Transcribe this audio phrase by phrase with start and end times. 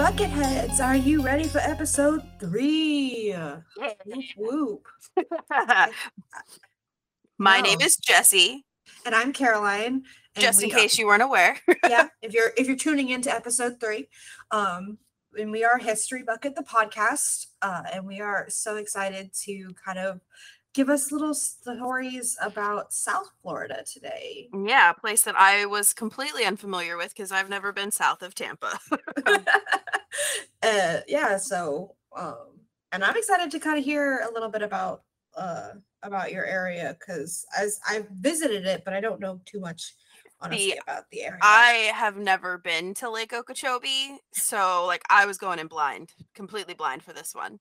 [0.00, 3.36] Bucketheads, are you ready for episode three?
[4.06, 5.26] Whoop, whoop.
[7.38, 8.62] My name is Jessi,
[9.04, 10.04] And I'm Caroline.
[10.36, 11.58] and just in case you weren't aware.
[11.86, 14.08] Yeah, if you're if you're tuning into episode three,
[14.50, 14.96] um,
[15.38, 19.98] and we are History Bucket, the podcast, uh, and we are so excited to kind
[19.98, 20.22] of
[20.74, 24.48] give us little stories about South Florida today.
[24.52, 28.34] yeah, a place that I was completely unfamiliar with because I've never been south of
[28.34, 28.78] Tampa.
[30.62, 32.60] uh, yeah, so um,
[32.92, 35.02] and I'm excited to kind of hear a little bit about
[35.36, 35.70] uh
[36.02, 39.94] about your area because as I've visited it, but I don't know too much
[40.40, 41.38] honestly about the area.
[41.42, 46.74] I have never been to Lake Okeechobee, so like I was going in blind, completely
[46.74, 47.60] blind for this one.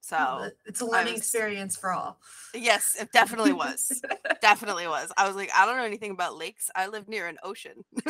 [0.00, 2.18] So Uh, it's a learning was- experience for all.
[2.54, 4.00] yes, it definitely was.
[4.40, 5.12] definitely was.
[5.16, 6.70] I was like, I don't know anything about lakes.
[6.74, 7.84] I live near an ocean.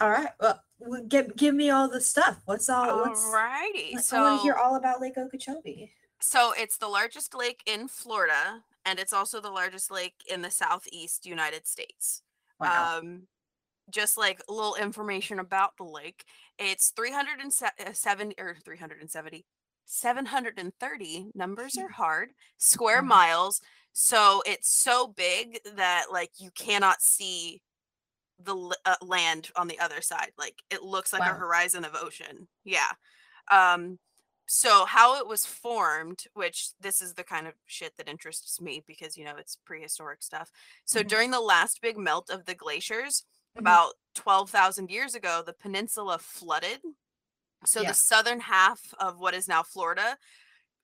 [0.00, 0.28] all right.
[0.40, 0.60] Well,
[1.08, 2.38] give give me all the stuff.
[2.46, 3.00] What's all?
[3.00, 3.96] What's, Alrighty.
[3.96, 5.92] I So want to hear all about Lake Okeechobee.
[6.20, 10.50] So it's the largest lake in Florida, and it's also the largest lake in the
[10.50, 12.22] southeast United States.
[12.58, 12.98] Wow.
[12.98, 13.22] Um,
[13.90, 16.24] just like a little information about the lake,
[16.58, 19.44] it's 370 or 370,
[19.90, 23.08] 730 numbers are hard square Mhm.
[23.08, 23.60] miles.
[23.92, 27.62] So it's so big that like you cannot see
[28.38, 30.32] the uh, land on the other side.
[30.38, 32.48] Like it looks like a horizon of ocean.
[32.64, 32.92] Yeah.
[33.50, 33.98] Um,
[34.46, 38.82] so how it was formed which this is the kind of shit that interests me
[38.86, 40.50] because you know it's prehistoric stuff
[40.84, 41.08] so Mhm.
[41.08, 43.60] during the last big melt of the glaciers Mhm.
[43.60, 46.80] about 12,000 years ago the peninsula flooded
[47.64, 47.88] so Yeah.
[47.88, 50.16] the southern half of what is now Florida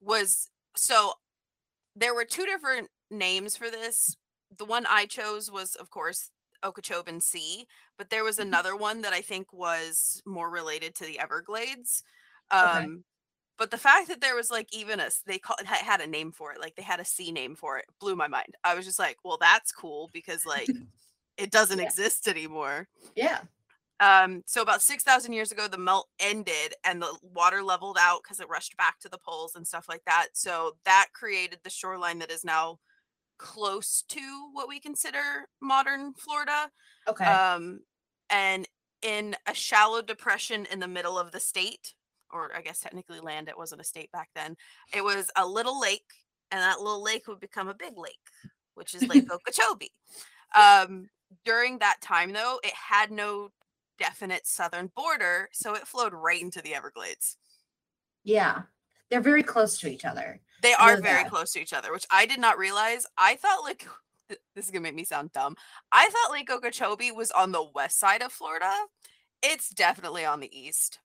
[0.01, 1.15] was so
[1.95, 4.17] there were two different names for this
[4.57, 6.31] the one I chose was of course
[6.65, 7.67] Okeechobee Sea
[7.99, 8.43] but there was Mhm.
[8.43, 12.03] another one that I think was more related to the Everglades
[12.53, 12.85] Okay.
[12.85, 13.05] um
[13.59, 16.31] but the fact that there was like even a they call it had a name
[16.33, 18.85] for it like they had a sea name for it blew my mind i was
[18.85, 20.69] just like well that's cool because like
[21.39, 21.85] it doesn't Yeah.
[21.87, 23.41] exist anymore yeah.
[24.01, 28.41] Um so about 6000 years ago the melt ended and the water leveled out because
[28.41, 32.19] it rushed back to the poles and stuff like that so that created the shoreline
[32.19, 32.79] that is now
[33.39, 34.21] close to
[34.53, 36.71] what we consider modern florida
[37.09, 37.25] Okay.
[37.25, 37.81] um,
[38.31, 38.67] and
[39.03, 41.95] in a shallow depression in the middle of the state,
[42.33, 44.57] or I guess technically land, it wasn't a state back then.
[44.93, 46.07] It was a little lake,
[46.51, 48.15] and that little lake would become a big lake,
[48.75, 49.93] which is Lake Okeechobee.
[50.55, 51.09] Um,
[51.45, 53.51] during that time, though, it had no
[53.99, 57.37] definite southern border, so it flowed right into the Everglades.
[58.25, 58.63] yeah.
[59.11, 60.41] They're very close to each other.
[60.63, 61.31] They are very that.
[61.31, 63.07] close to each other, which I did not realize.
[63.17, 63.87] I thought like
[64.29, 65.57] this is gonna make me sound dumb.
[65.93, 68.73] I thought Lake Okeechobee was on the west side of Florida.
[69.43, 70.99] It's definitely on the east.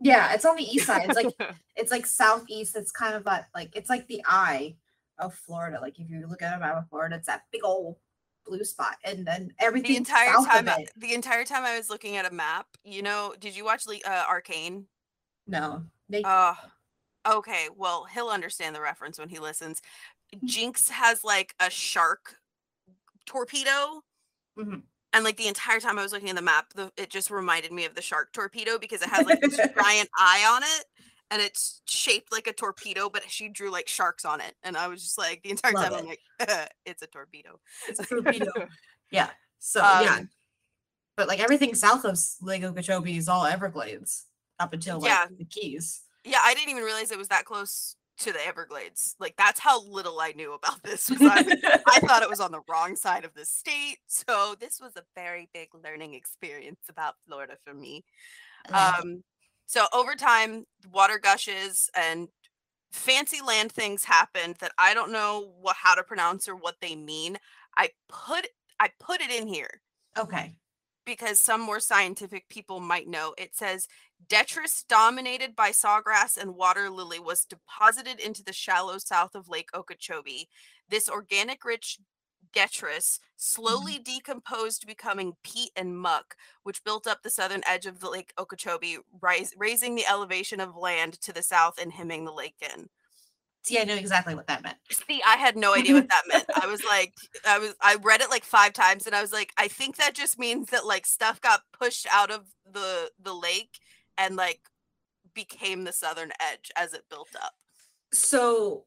[0.00, 1.06] Yeah, it's on the east side.
[1.08, 1.34] It's like
[1.76, 2.76] it's like southeast.
[2.76, 4.76] It's kind of like like it's like the eye
[5.18, 5.78] of Florida.
[5.80, 7.96] Like if you look at a map of Florida, it's that big old
[8.50, 10.68] blue spot, and then everything the entire time.
[10.68, 10.86] I-.
[10.96, 14.24] The entire time I was looking at a map, you know, did you watch uh,
[14.28, 14.86] Arcane?
[15.46, 16.54] No, they, Uh,
[17.26, 19.80] okay, well he'll understand the reference when he listens.
[20.34, 20.44] Mm.
[20.44, 22.36] Jinx has like a shark
[23.26, 24.02] torpedo.
[24.58, 24.82] Mhm.
[25.12, 27.72] And like the entire time I was looking at the map, the, it just reminded
[27.72, 30.84] me of the shark torpedo because it has like this giant eye on it
[31.30, 34.54] and it's shaped like a torpedo, but she drew like sharks on it.
[34.62, 36.20] And I was just like, the entire Love time I'm like,
[36.84, 37.60] it's a torpedo.
[37.88, 38.50] it's a torpedo.
[39.10, 39.30] yeah.
[39.58, 40.28] So yeah, Um,
[41.16, 44.26] but like everything south of Lake Okeechobee is all Everglades
[44.58, 45.26] up until like Yeah.
[45.38, 46.02] the Keys.
[46.24, 49.16] Yeah, I didn't even realize it was that close to the Everglades.
[49.18, 51.10] Like that's how little I knew about this.
[51.10, 53.98] I, I thought it was on the wrong side of the state.
[54.06, 58.04] So this was a very big learning experience about Florida for me.
[58.72, 59.22] Um,
[59.70, 62.26] so over time, water gushes and
[62.90, 66.96] fancy land things happened that I don't know what how to pronounce or what they
[66.96, 67.38] mean.
[67.78, 68.48] I put
[68.80, 69.80] I put it in here
[70.18, 70.54] okay.
[71.06, 73.32] because some more scientific people might know.
[73.38, 73.86] It says
[74.28, 79.68] detritus dominated by sawgrass and water lily was deposited into the shallow south of Lake
[79.72, 80.48] Okeechobee.
[80.88, 82.00] This organic rich
[82.52, 83.34] detritus mm-hmm.
[83.36, 88.32] slowly decomposed becoming peat and muck which built up the southern edge of the lake
[88.38, 92.88] okeechobee rise, raising the elevation of land to the south and hemming the lake in
[93.62, 94.78] See, I know exactly what that meant.
[94.90, 96.46] See, I had no idea what that meant.
[96.54, 97.12] I was like,
[97.46, 100.14] I was, I read it like five times, and I was like, I think that
[100.14, 103.78] just means that like stuff got pushed out of the the lake
[104.16, 104.60] and like
[105.34, 107.52] became the southern edge as it built up.
[108.12, 108.86] So,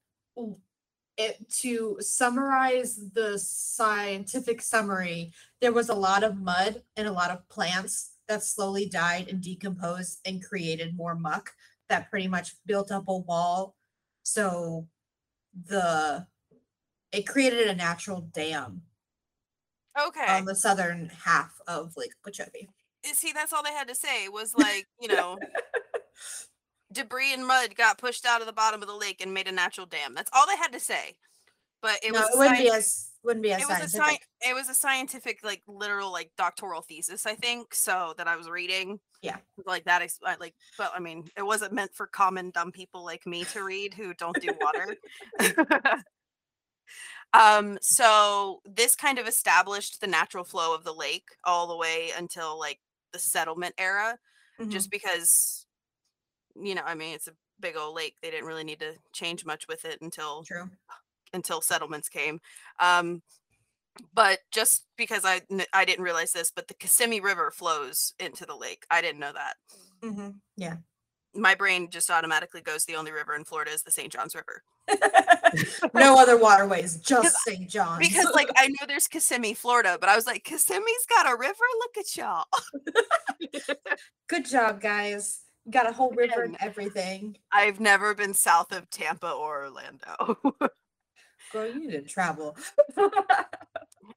[1.18, 5.32] it, to summarize the scientific summary,
[5.62, 9.42] there was a lot of mud and a lot of plants that slowly died and
[9.42, 11.52] decomposed and created more muck
[11.90, 13.76] that pretty much built up a wall.
[14.24, 14.88] So
[15.68, 16.26] the
[17.12, 18.82] it created a natural dam
[20.00, 20.26] Okay.
[20.28, 22.68] on the southern half of Lake Okeechobee.
[23.06, 25.38] Eh, See, that's all they had to say was like, you know,
[26.94, 29.52] debris and mud got pushed out of the bottom of the lake and made a
[29.52, 30.14] natural dam.
[30.16, 31.16] That's all they had to say.
[31.82, 34.22] But it no, was it wouldn't be as wouldn't be as it was a scientific.
[34.42, 38.36] sci- it was a scientific like literal like doctoral thesis i think so that i
[38.36, 39.38] was reading Yeah.
[39.66, 43.26] like that I, like but i mean it wasn't meant for common dumb people like
[43.26, 44.98] me to read who don't do water
[47.34, 52.10] um so this kind of established the natural flow of the lake all the way
[52.18, 52.80] until like
[53.14, 54.18] the settlement era
[54.60, 54.70] Mhm.
[54.70, 55.63] just because
[56.56, 59.46] you know i mean it's a big old lake they didn't really need to change
[59.46, 60.70] much with it until true.
[61.34, 62.40] until settlements came.
[62.80, 63.22] Um,
[64.14, 65.42] but just because I
[65.72, 68.86] I didn't realize this, but the Kissimmee River flows into the lake.
[68.92, 69.56] I didn't know that.
[70.04, 70.78] hmm Yeah.
[71.36, 74.12] My brain just automatically goes the only river in Florida is the St.
[74.12, 74.62] Johns River
[75.94, 77.70] no other waterways, just St.
[77.70, 78.08] John's.
[78.08, 81.64] because like I know there's Kissimmee, Florida, but I was like Kissimmee's got a river.
[81.80, 82.46] Look at y'all.
[84.28, 85.43] good job, guys.
[85.70, 87.38] Got a whole river and everything.
[87.52, 90.38] I've never been south of Tampa or Orlando.
[91.52, 92.58] Girl, you need to travel.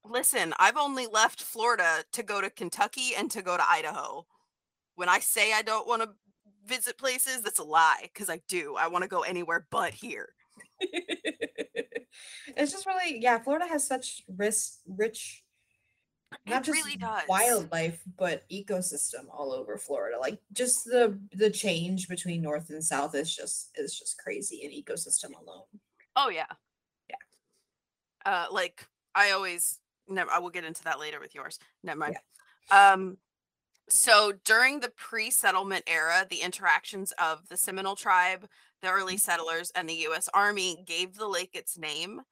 [0.04, 4.26] Listen, I've only left Florida to go to Kentucky and to go to Idaho.
[4.96, 6.10] When I say I don't want to
[6.64, 8.74] visit places, that's a lie because I do.
[8.78, 10.30] I want to go anywhere but here.
[10.80, 15.44] it's just really yeah, Florida has such risk rich
[16.46, 20.18] not it just really wildlife but ecosystem all over Florida.
[20.18, 24.70] Like just the the change between north and south is just is just crazy in
[24.70, 25.64] ecosystem alone.
[26.14, 26.46] Oh yeah.
[27.08, 27.16] Yeah.
[28.24, 29.78] Uh like I always
[30.08, 31.58] never I will get into that later with yours.
[31.82, 32.16] Never mind.
[32.70, 33.18] Um
[33.88, 38.48] so during the pre-settlement era, the interactions of the Seminole tribe,
[38.82, 42.22] the early settlers, and the US Army gave the lake its name.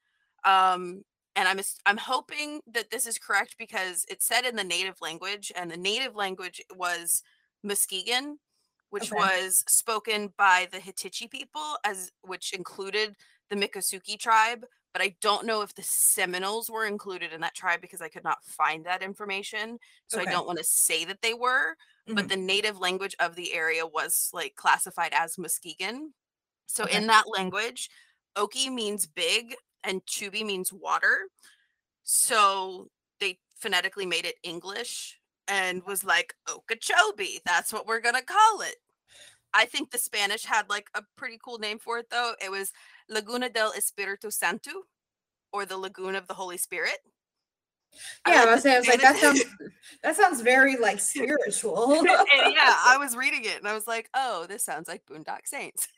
[0.44, 1.04] Um
[1.36, 5.52] and I'm I'm hoping that this is correct because it said in the native language,
[5.56, 7.22] and the native language was
[7.66, 8.36] Muskogean,
[8.90, 9.14] which Okay.
[9.14, 13.16] was spoken by the Hittichi people, as which included
[13.50, 14.64] the Miccosukee tribe.
[14.92, 18.22] But I don't know if the Seminoles were included in that tribe because I could
[18.24, 19.78] not find that information.
[20.06, 20.22] So Okay.
[20.22, 21.74] I don't want to say that they were,
[22.14, 22.28] but Mhm.
[22.28, 26.12] the native language of the area was like classified as Muskogean.
[26.66, 26.86] So Okay.
[26.86, 27.90] in that language,
[28.36, 29.54] Oki means big
[29.84, 31.28] and Chubi means water.
[32.02, 32.88] So
[33.20, 37.40] they phonetically made it English and was like Okeechobee.
[37.44, 38.76] That's what we're gonna call it.
[39.52, 42.34] I think the Spanish had like a pretty cool name for it though.
[42.44, 42.72] It was
[43.08, 44.70] Laguna del Espiritu Santo,
[45.52, 46.98] or the Lagoon of the Holy Spirit.
[48.26, 49.44] Yeah, I like was saying, I was like, that sounds
[50.02, 52.00] that sounds very like spiritual.
[52.00, 55.46] and yeah, I was reading it and I was like, oh, this sounds like Boondock
[55.46, 55.88] Saints.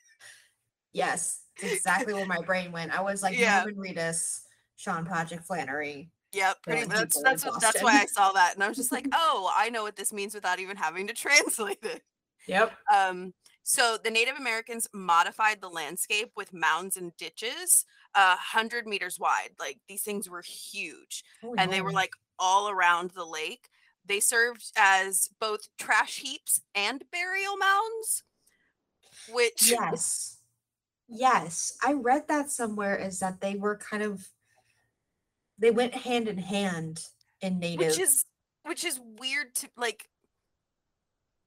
[0.97, 2.97] Yes, exactly where my brain went.
[2.97, 3.65] I was like Yeah.
[3.65, 4.43] Norman Reedus,
[4.77, 6.11] Sean Patrick Flanery.
[6.33, 6.97] Yep, pretty much.
[6.97, 9.71] That's that's what, that's why I saw that, and I was just like, oh, I
[9.71, 12.03] know what this means without even having to translate it.
[12.47, 12.73] Yep.
[12.95, 13.33] Um,
[13.63, 17.85] so the Native Americans modified the landscape with mounds and ditches,
[18.15, 19.51] a hundred meters wide.
[19.59, 21.25] Like these things were huge,
[21.59, 23.69] and they were like all around the lake.
[24.05, 28.23] They served as both trash heaps and burial mounds,
[29.33, 30.36] which Yes.
[31.09, 31.77] Yes.
[31.85, 34.27] I read that somewhere is that they were kind of
[35.59, 37.01] they went hand in hand
[37.41, 37.87] in native.
[37.89, 38.25] which is
[38.65, 40.09] which is weird to like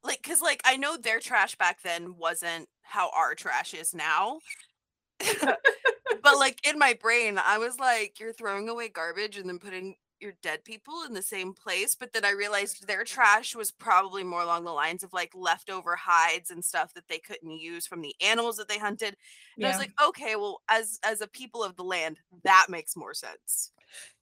[0.04, 4.39] like because like i know their trash back then wasn't how our trash is now
[5.20, 9.96] but like in my brain i was like you're throwing away garbage and then putting
[10.21, 14.23] your dead people in the same place but then i realized their trash was probably
[14.23, 18.01] more along the lines of like leftover hides and stuff that they couldn't use from
[18.01, 19.15] the animals that they hunted
[19.55, 22.95] and i was like okay well as as a people of the land that makes
[22.95, 23.71] more sense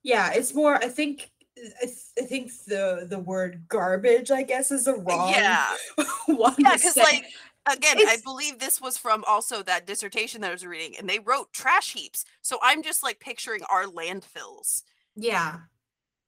[0.03, 4.71] yeah, it's more I think I, th- I think the the word garbage I guess
[4.71, 5.75] is the uh, wrong yeah
[6.27, 7.25] one Yeah, because like
[7.69, 11.19] again, I believe this was from also that dissertation that I was reading, and they
[11.19, 12.25] wrote trash heaps.
[12.41, 14.83] So I'm just like picturing our landfills,
[15.15, 15.57] yeah.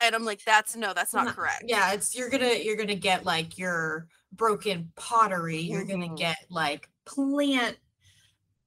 [0.02, 1.66] And I'm like, that's no, that's not correct.
[1.68, 5.58] Yeah, it's you're gonna you're gonna get like your broken pottery.
[5.60, 6.16] You're gonna Mhm.
[6.18, 7.78] get like plant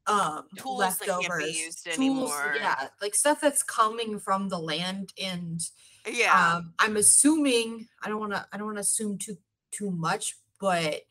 [0.06, 2.52] um Tools that can't be leftovers, used tools, anymore.
[2.52, 5.60] Yeah, like stuff that's coming from the land and
[6.06, 9.38] yeah, um I'm assuming I don't wanna I don't wanna assume too
[9.72, 11.02] too much, but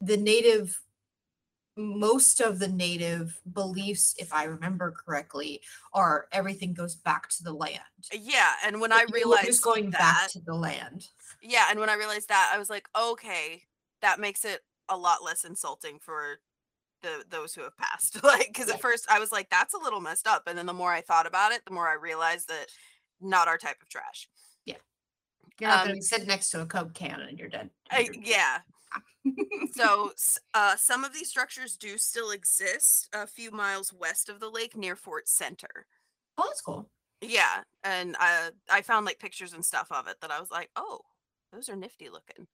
[0.00, 0.80] the native
[1.76, 5.60] most of the native beliefs, if I remember correctly,
[5.92, 7.80] are everything goes back to the land.
[8.12, 11.06] Yeah, and when I realized just going that, back to the land.
[11.42, 13.62] yeah, and when I realized that, I was like, okay,
[14.02, 16.38] that makes it a lot less insulting for
[17.02, 18.22] the those who have passed.
[18.24, 20.72] like, because at first I was like, that's a little messed up, and then the
[20.72, 22.66] more I thought about it, the more I realized that
[23.20, 24.28] not our type of trash.
[24.64, 24.76] Yeah.
[25.60, 27.70] You're not Um, gonna be sitting next to a Coke can and you're dead.
[27.90, 28.58] I, yeah.
[29.70, 30.12] So,
[30.54, 34.76] uh, some of these structures do still exist a few miles west of the lake
[34.76, 35.86] near Fort Center.
[36.38, 36.90] oh, that's cool.
[37.22, 40.70] Yeah, and I I found like pictures and stuff of it that I was like,
[40.76, 41.00] oh,
[41.52, 42.46] those are nifty looking.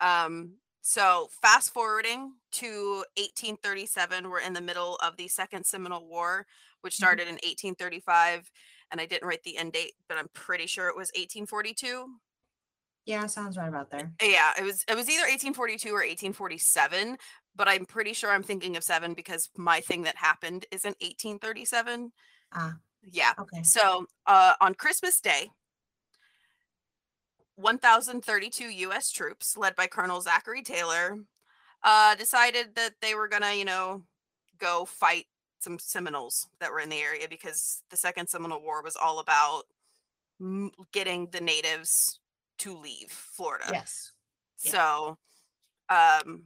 [0.00, 6.46] Um, so fast forwarding to 1837, we're in the middle of the Second Seminole War,
[6.82, 7.18] which Mhm.
[7.18, 8.50] started in 1835,
[8.90, 12.20] and I didn't write the end date, but I'm pretty sure it was 1842.
[13.08, 14.12] Yeah, sounds right about there.
[14.22, 17.16] Yeah, it was it was either 1842 or 1847,
[17.56, 20.94] but I'm pretty sure I'm thinking of seven because my thing that happened is in
[21.00, 22.12] 1837.
[22.52, 22.74] Ah,
[23.10, 23.32] Yeah.
[23.38, 23.62] okay.
[23.62, 25.48] So uh, on Christmas Day,
[27.56, 29.10] 1,032 U.S.
[29.10, 31.16] troops, led by Colonel Zachary Taylor,
[31.84, 34.02] uh, decided that they were gonna, you know,
[34.58, 35.24] go fight
[35.60, 39.62] some Seminoles that were in the area because the Second Seminole War was all about
[40.42, 42.20] m- getting the natives
[42.58, 43.72] to leave Florida.
[43.72, 44.12] Yes.
[44.56, 45.18] So
[45.88, 46.44] um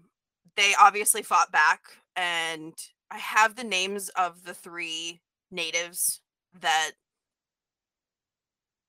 [0.57, 2.75] they obviously fought back and
[3.11, 6.23] I have the names of the three natives
[6.54, 6.92] that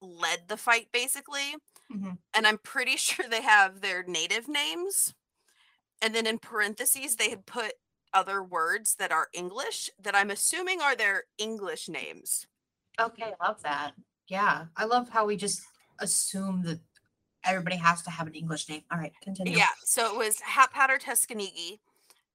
[0.02, 1.56] led the fight basically
[1.90, 2.18] Mhm.
[2.36, 5.16] and I'm pretty sure they have their native names
[6.02, 7.74] and then in parentheses they had put
[8.14, 12.48] other words that are English that I'm assuming are their English names.
[13.00, 13.94] Okay, love that.
[14.28, 15.64] Yeah, I love how we just
[16.00, 16.80] assume that
[17.46, 18.84] everybody has to have an English name.
[18.92, 19.58] All right, continue.
[19.58, 21.80] Yeah, so it was Hapatter Tuskegee,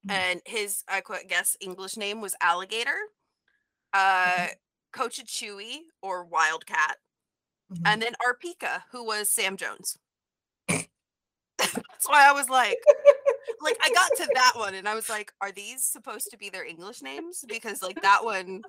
[0.06, 0.10] Mhm.
[0.12, 2.98] and his I guess English name was Alligator,
[3.92, 4.54] uh, Mhm.
[4.92, 6.98] Coacoochee or Wildcat,
[7.72, 7.82] Mhm.
[7.86, 9.98] and then Arpeika, who was Sam Jones.
[10.68, 12.78] That's why I was like,
[13.60, 16.48] like I got to that one, and I was like, are these supposed to be
[16.50, 17.44] their English names?
[17.48, 18.62] Because like that one,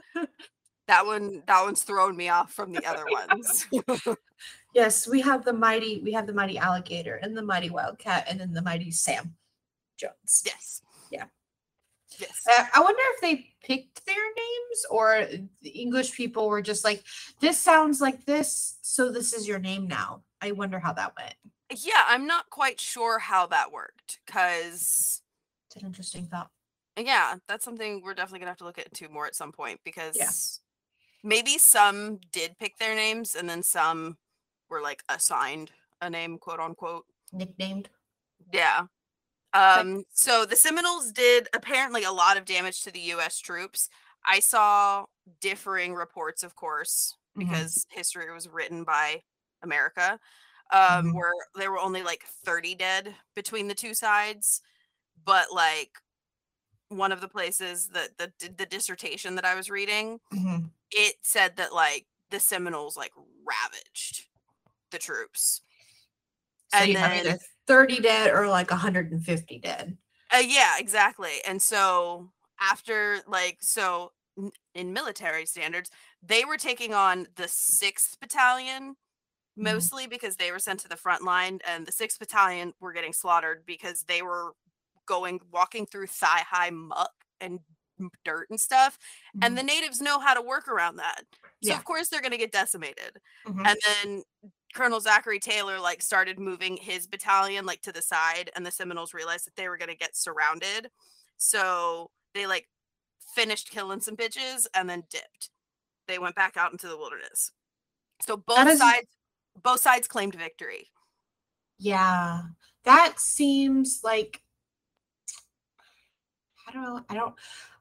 [0.89, 3.67] that one, that one's thrown me off from the other ones.
[4.75, 8.39] Yes, we have the mighty, we have the mighty alligator and the mighty wildcat, and
[8.39, 9.36] then the mighty Sam
[9.98, 10.43] Jones.
[10.46, 10.81] yes.
[11.12, 11.25] Yeah.
[12.19, 12.41] Yes.
[12.50, 15.27] Uh, I wonder if they picked their names or
[15.62, 17.03] the English people were just like,
[17.39, 20.24] this sounds like this, so this is your name now.
[20.41, 21.36] I wonder how that went.
[21.84, 25.22] Yeah, I'm not quite sure how that worked because
[25.67, 26.50] It's an interesting thought.
[26.98, 30.15] yeah, that's something we're definitely gonna have to look into more at some point because
[31.24, 34.18] maybe some did pick their names and then some
[34.70, 35.72] were like assigned
[36.02, 37.06] a name, quote unquote.
[37.32, 37.90] Nicknamed.
[38.52, 38.88] Yeah.
[39.54, 43.90] Um, so the Seminoles did apparently a lot of damage to the US troops.
[44.26, 45.06] I saw
[45.42, 47.46] differing reports, of course, Mhm.
[47.48, 49.24] because history was written by
[49.64, 50.20] America.
[50.74, 51.14] Um, Mhm.
[51.14, 54.62] where there were only like 30 dead between the two sides.
[55.24, 56.00] But like
[56.90, 60.72] one of the places that the the dissertation that I was reading, Mhm.
[60.91, 63.12] It said that like the Seminoles like
[63.46, 64.25] ravaged
[64.91, 65.62] the troops.
[66.72, 69.98] So And you have then- either 30 dead or like 150 dead.
[70.34, 71.41] Uh, yeah, exactly.
[71.48, 74.12] And so after like so
[74.74, 75.89] in military standards,
[76.24, 78.96] they were taking on the sixth battalion
[79.58, 83.12] mostly because they were sent to the front line, and the sixth battalion were getting
[83.12, 84.53] slaughtered because they were
[85.05, 87.60] going walking through thigh high muck and
[88.24, 88.98] dirt and stuff.
[89.41, 91.24] And the natives know how to work around that.
[91.63, 91.77] So Yeah.
[91.77, 93.22] of course they're gonna get decimated.
[93.46, 93.68] Mhm.
[93.68, 94.24] And then
[94.74, 99.13] Colonel Zachary Taylor like started moving his battalion like to the side, and the Seminoles
[99.13, 100.91] realized that they were gonna get surrounded.
[101.38, 102.70] So they like
[103.36, 105.50] finished killing some bitches and then dipped.
[106.08, 107.51] They went back out into the wilderness.
[108.22, 109.08] So both is- sides
[109.62, 110.91] both sides claimed victory.
[111.77, 112.44] Yeah,
[112.84, 114.41] that seems like
[116.68, 117.06] I don't know.
[117.10, 117.36] I don't.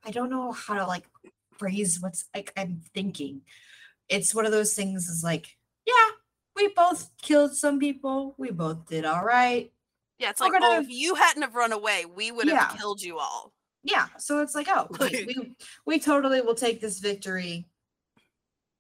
[0.09, 1.05] I don't know how to like
[1.59, 3.43] phrase what's like I'm thinking.
[4.09, 5.07] It's one of those things.
[5.11, 5.47] Is like,
[5.87, 6.09] yeah,
[6.57, 8.35] we both killed some people.
[8.39, 9.71] We both did all right.
[10.19, 12.71] Yeah, it's We're like, oh, gonna- if you hadn't have run away, we would have
[12.73, 12.77] Yeah.
[12.79, 13.53] killed you all.
[13.83, 14.07] Yeah.
[14.19, 17.69] So it's like, oh, we, we we totally will take this victory.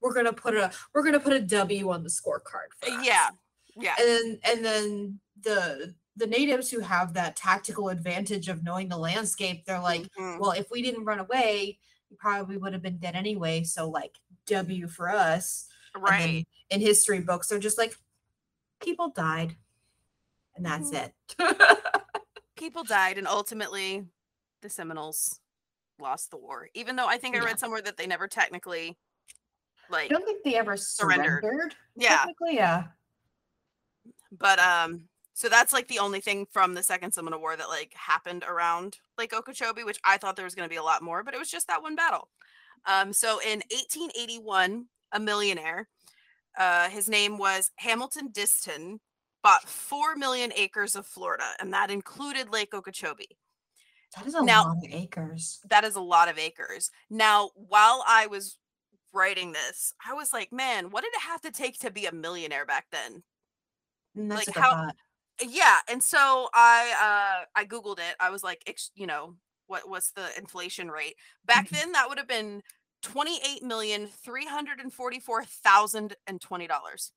[0.00, 2.68] We're gonna put a we're gonna put a W on the scorecard.
[3.04, 3.28] Yeah.
[3.76, 3.94] Yeah.
[4.00, 8.99] and then and then the the natives who have that tactical advantage of knowing the
[8.99, 10.39] landscape they're like Mhm.
[10.41, 11.79] well if we didn't run away
[12.11, 16.47] we probably would have been dead anyway so like w for us right.
[16.71, 17.97] in history books they're just like
[18.81, 19.57] people died
[20.57, 21.05] and that's Mhm.
[21.05, 21.15] it
[22.57, 24.07] People died, and ultimately,
[24.63, 25.41] the Seminoles
[25.99, 26.69] lost the war.
[26.75, 27.45] Even though I think I Yeah.
[27.47, 28.99] read somewhere that they never technically
[29.91, 31.43] like I don't think they ever Surrendered.
[31.43, 31.77] surrendered.
[31.97, 32.19] Yeah.
[32.19, 32.89] technically, yeah.
[34.33, 37.95] but um so that's like the only thing from the second Seminole War that like
[37.95, 41.23] happened around Lake Okeechobee, which I thought there was going to be a lot more,
[41.23, 42.28] but it was just that one battle.
[42.87, 45.88] Um, so in 1881, a millionaire,
[46.59, 48.99] uh, his name was Hamilton Disston,
[49.45, 53.38] bought four million acres of Florida, and that included Lake Okeechobee.
[54.16, 55.61] That is a Now- lot of acres.
[55.71, 56.90] That is a lot of acres.
[57.11, 58.59] Now, while I was
[59.12, 62.12] writing this, I was like, man, what did it have to take to be a
[62.12, 63.23] millionaire back then?
[64.16, 64.90] That's like, how- how,
[65.47, 68.62] yeah and so i uh i googled it i was like
[68.95, 69.35] you know
[69.66, 71.14] what what's the inflation rate
[71.47, 71.71] back Mhm.
[71.71, 72.62] then that would have been
[73.02, 77.12] twenty eight million three hundred and forty four thousand and twenty dollars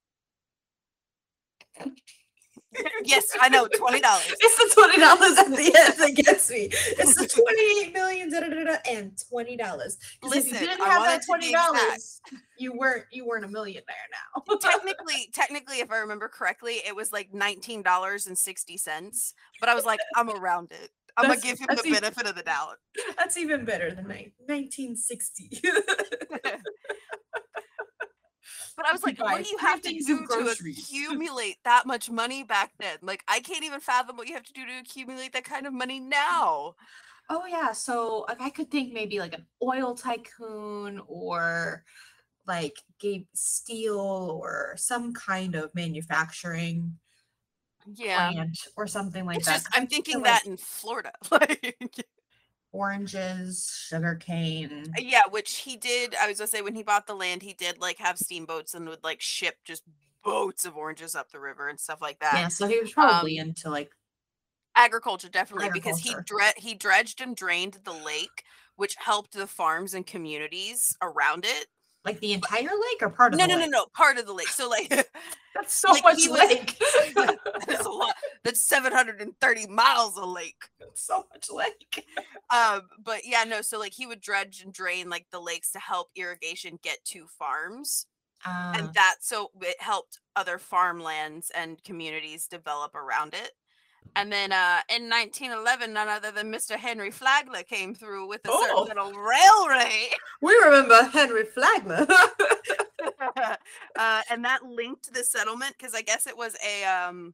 [3.03, 6.69] yes i know twenty dollars It's the twenty dollars at the end that gets me.
[6.71, 9.97] It's the twenty-eight million da, da, da, da, and twenty dollars.
[10.01, 12.21] if you Listen, didn't I have that twenty dollars,
[12.57, 14.57] you weren't you weren't a millionaire now.
[14.61, 19.67] technically technically if i remember correctly it was like nineteen dollars and sixty cents but
[19.69, 22.35] i was like i'm around it i'm gonna give him that's the even- benefit of
[22.35, 22.75] the doubt
[23.17, 24.07] That's even better than
[24.47, 25.49] nineteen sixty.
[28.75, 32.43] But I was like, what do you have to do to accumulate that much money
[32.43, 32.97] back then?
[33.01, 35.73] Like, I can't even fathom what you have to do to accumulate that kind of
[35.73, 36.75] money now.
[37.29, 41.83] Oh yeah, so like I could think maybe like an oil tycoon or
[42.45, 42.75] like
[43.33, 46.97] steel or some kind of manufacturing
[47.95, 48.31] Yeah.
[48.31, 49.63] plant or something like It's that.
[49.63, 51.13] just, I'm thinking like that in Florida.
[51.31, 51.77] Like,
[52.71, 54.93] oranges, sugar cane.
[54.97, 56.15] yeah, which he did.
[56.15, 58.87] I was gonna say, when he bought the land, he did like have steamboats and
[58.87, 59.83] would like ship just
[60.23, 62.33] boats of oranges up the river and stuff like that.
[62.35, 63.91] Yeah, so he um, was probably into like
[64.75, 66.35] agriculture definitely because he Agriculture.
[66.35, 68.43] dre- he dredged and drained the lake
[68.77, 71.67] which helped the farms and communities around it
[72.05, 73.71] like the entire lake or part of no the no no lake?
[73.71, 74.89] no part of the lake so like
[75.53, 76.81] That's so Like, much he was- lake.
[77.67, 82.05] that's a lot that's 730 miles of lake That's so much lake.
[82.53, 85.79] um but yeah no so like he would dredge and drain like the lakes to
[85.79, 88.05] help irrigation get to farms
[88.45, 93.51] Uh, and that so it helped other farmlands and communities develop around it
[94.15, 96.77] and then uh, in 1911, none other than Mr.
[96.77, 98.83] Henry Flagler came through with a certain Oh.
[98.85, 100.09] little railway.
[100.41, 102.07] we remember Henry Flagler.
[103.97, 107.33] uh, and that linked the settlement because I guess it was a um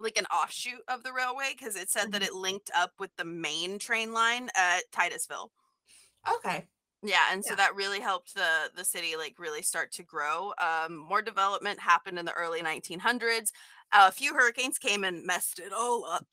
[0.00, 2.26] like an offshoot of the railway because it said that Mhm.
[2.26, 5.50] it linked up with the main train line at Titusville.
[6.26, 6.68] okay.
[7.02, 7.56] Yeah, and so Yeah.
[7.56, 10.52] that really helped the the city like really start to grow.
[10.58, 13.52] Um, more development happened in the early 1900s.
[13.92, 16.26] A few hurricanes came and messed it all up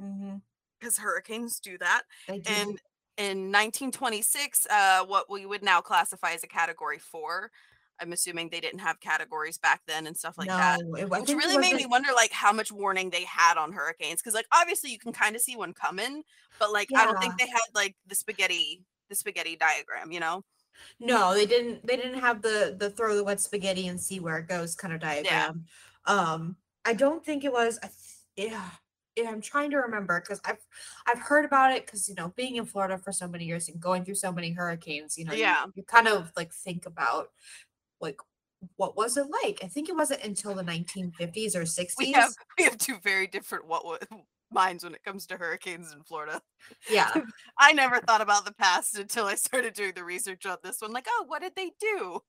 [0.00, 0.36] Mm-hmm.
[0.78, 2.02] because hurricanes do that.
[2.28, 2.34] Do.
[2.34, 2.78] And
[3.16, 7.50] in 1926, uh, what we would now classify as a category four.
[7.98, 10.80] I'm assuming they didn't have categories back then and stuff like no, that.
[10.98, 14.20] it, Which really made me wonder like how much warning they had on hurricanes.
[14.20, 16.22] Cause like obviously you can kind of see one coming,
[16.58, 20.44] but like I don't think they had like the spaghetti, the spaghetti diagram, you know?
[21.00, 21.86] No, they didn't.
[21.86, 24.92] They didn't have the the throw the wet spaghetti and see where it goes kind
[24.92, 25.64] of diagram.
[26.04, 27.78] Um, I don't think it was.
[27.82, 28.70] I th- yeah,
[29.16, 29.30] yeah.
[29.30, 30.64] I'm trying to remember because I've
[31.06, 33.80] I've heard about it because you know being in Florida for so many years and
[33.80, 35.66] going through so many hurricanes, you know, you- Yeah.
[35.74, 37.30] you, kind of like think about
[38.00, 38.18] like
[38.76, 39.60] what was it like?
[39.62, 41.94] I think it wasn't until the 1950s or 60s.
[41.98, 43.98] We have we have two very different what wa-
[44.56, 46.40] minds when it comes to hurricanes in Florida.
[46.90, 47.12] yeah,
[47.58, 50.92] I never thought about the past until I started doing the research on this one.
[50.92, 52.20] Like, oh, what did they do?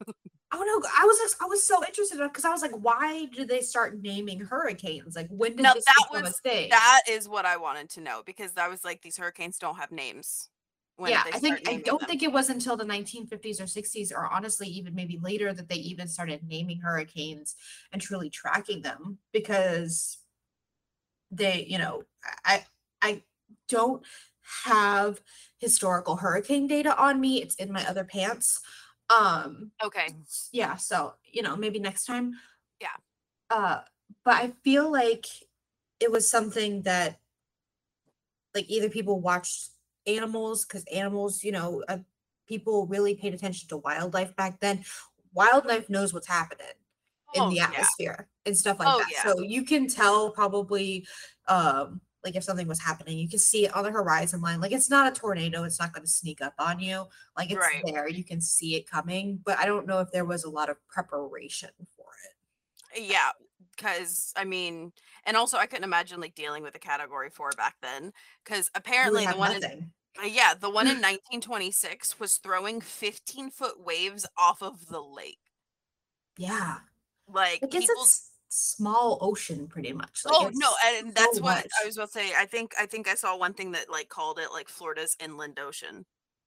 [0.54, 3.50] Oh no, I was just, I was so interested because I was like, why did
[3.50, 5.16] they start naming hurricanes?
[5.16, 6.70] Like, when did Now, this that become was- a thing?
[6.70, 9.92] That is what I wanted to know because I was like, these hurricanes don't have
[9.92, 10.50] names.
[10.96, 12.10] When yeah, I think I don't them.
[12.10, 15.76] think it was until the 1950s or 60s, or honestly, even maybe later, that they
[15.76, 17.56] even started naming hurricanes
[17.92, 20.18] and truly tracking them because
[21.32, 22.04] they, you know,
[22.46, 22.66] I
[23.02, 23.24] I
[23.68, 24.06] don't
[24.66, 25.22] have
[25.60, 27.42] historical hurricane data on me.
[27.42, 28.62] It's in my other pants.
[29.10, 30.16] Um, Okay.
[30.52, 32.34] yeah so you know maybe next time
[32.80, 32.98] Yeah.
[33.50, 33.82] uh
[34.24, 35.26] but i feel like
[36.00, 37.20] it was something that
[38.54, 39.72] like either people watched
[40.06, 41.98] animals because animals you know uh,
[42.48, 44.84] people really paid attention to wildlife back then
[45.34, 46.68] wildlife knows what's happening
[47.34, 47.68] in Oh, the yeah.
[47.70, 49.24] atmosphere and stuff like Oh, that yeah.
[49.24, 51.06] so you can tell probably
[51.48, 54.72] um like if something was happening you can see it on the horizon line like
[54.72, 57.06] it's not a tornado it's not going to sneak up on you
[57.38, 57.84] like it's Right.
[57.86, 60.70] there you can see it coming but i don't know if there was a lot
[60.70, 63.30] of preparation for it Yeah,
[63.76, 64.92] because I mean,
[65.26, 68.12] and also I couldn't imagine like dealing with a category four back then
[68.44, 69.92] because apparently the one in.
[70.20, 75.38] Uh, yeah, the one in 1926 was throwing 15 foot waves off of the lake.
[76.38, 76.78] Yeah.
[77.32, 78.02] Like I guess people.
[78.02, 80.22] it's small ocean pretty much.
[80.26, 81.68] Like, Oh no, and that's so what much.
[81.82, 82.32] I was about to say.
[82.38, 85.60] I think I think I saw one thing that like called it like Florida's inland
[85.60, 86.06] ocean.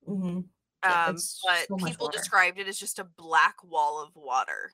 [0.08, 0.44] Mhm.
[0.84, 1.20] Yeah, Um, but
[1.68, 2.16] so people water.
[2.18, 4.72] described it as just a black wall of water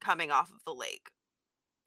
[0.00, 1.08] coming off of the lake.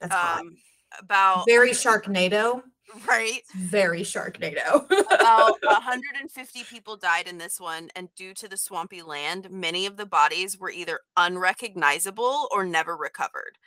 [0.00, 0.14] That's.
[0.14, 0.56] Um,
[1.00, 2.62] about very Sharknado.
[3.06, 4.86] right Very Sharknado.
[5.10, 9.96] about 150 people died in this one and due to the swampy land many of
[9.96, 13.58] the bodies were either unrecognizable or never recovered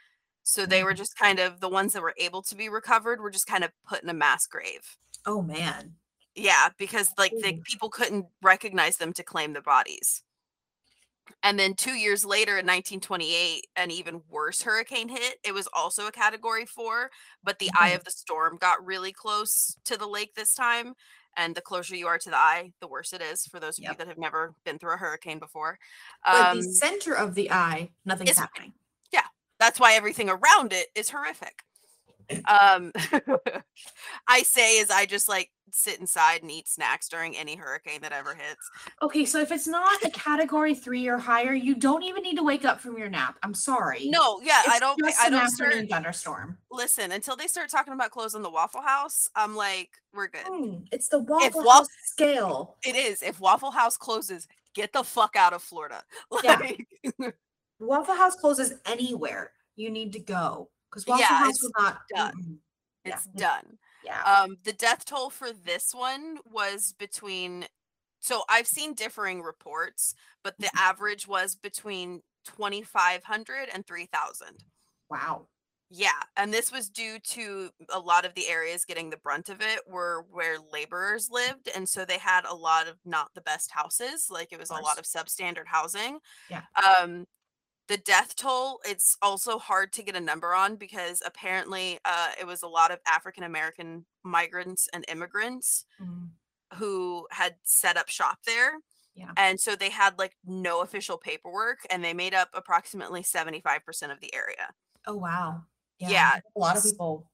[0.50, 0.96] so they were Mm.
[0.96, 3.72] just kind of the ones that were able to be recovered were just kind of
[3.88, 5.98] put in a mass grave oh man.
[6.36, 10.24] yeah because like the people couldn't recognize them to claim the bodies
[11.44, 16.08] and then two years later in 1928 an even worse hurricane hit it was also
[16.08, 17.10] a category four
[17.44, 17.96] but the eye Mhm.
[17.96, 20.94] of the storm got really close to the lake this time
[21.38, 23.84] and the closer you are to the eye the worse it is for those of
[23.84, 23.92] Yep.
[23.92, 25.78] you that have never been through a hurricane before
[26.32, 28.74] But um, the center of the eye, nothing's happening.
[29.60, 31.64] That's why everything around it is horrific
[32.48, 32.92] um
[34.28, 38.12] i say is i just like sit inside and eat snacks during any hurricane that
[38.12, 38.70] ever hits
[39.04, 42.44] Okay, so if it's not a category three or higher, you don't even need to
[42.44, 43.38] wake up from your nap.
[43.44, 44.10] I'm sorry.
[44.10, 46.58] no yeah i don't just i an don't afternoon start thunderstorm.
[46.72, 50.88] listen until they start talking about closing the waffle house i'm like we're good Mm,
[50.92, 52.76] it's the Waffle wa- House scale.
[52.84, 56.04] it is if waffle house closes get the fuck out of florida
[56.44, 56.60] Yeah.
[57.80, 59.54] Waffle House closes anywhere.
[59.76, 62.02] You need to go because Waffle Yeah, House will not.
[62.10, 62.60] done.
[63.06, 63.12] Yeah.
[63.16, 64.26] it's done Yeah.
[64.26, 67.68] Um, the death toll for this one was between.
[68.20, 70.14] So I've seen differing reports,
[70.44, 70.80] but the Mhm.
[70.82, 74.66] average was between 2,500 and 3,000.
[75.10, 75.50] wow.
[75.92, 79.60] Yeah, and this was due to a lot of the areas getting the brunt of
[79.60, 83.72] it were where laborers lived, and so they had a lot of not the best
[83.72, 84.28] houses.
[84.30, 86.20] Like it was a lot of substandard housing.
[86.48, 86.64] Yeah.
[86.76, 87.26] Um,
[87.90, 92.48] the death toll it's also hard to get a number on because apparently uh, it
[92.48, 96.32] was a lot of African American migrants and immigrants Mm,
[96.76, 98.80] who had set up shop there.
[99.16, 99.32] Yeah.
[99.38, 103.86] And so they had like no official paperwork, and they made up approximately seventy five
[103.86, 104.74] percent of the area.
[105.06, 105.64] Oh wow.
[106.00, 107.30] Yeah, A lot of people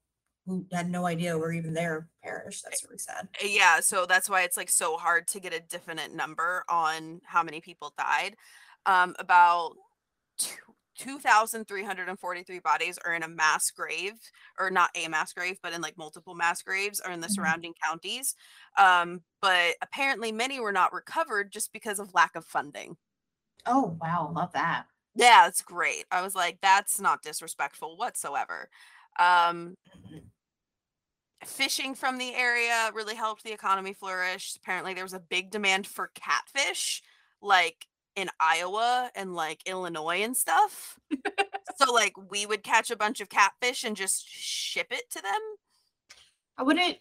[0.46, 2.64] who had no idea were even there perished.
[2.64, 3.28] That's really sad.
[3.42, 7.20] Uh, yeah so that's why it's like so hard to get a definite number on
[7.24, 8.36] how many people died
[8.86, 9.76] um about
[10.98, 14.14] 2343 bodies are in a mass grave
[14.58, 17.34] or not a mass grave but in like multiple mass graves are in the Mhm.
[17.34, 18.34] surrounding counties
[18.78, 22.96] um but apparently many were not recovered just because of lack of funding
[23.64, 24.88] Oh wow, love that.
[25.14, 28.68] yeah it's great i was like that's not disrespectful whatsoever
[29.18, 29.74] um
[31.44, 34.56] fishing from the area really helped the economy flourish.
[34.56, 37.02] Apparently, there was a big demand for catfish,
[37.40, 40.98] like in Iowa and like Illinois and stuff.
[41.76, 45.40] so, like, we would catch a bunch of catfish and just ship it to them.
[46.58, 46.96] I wouldn't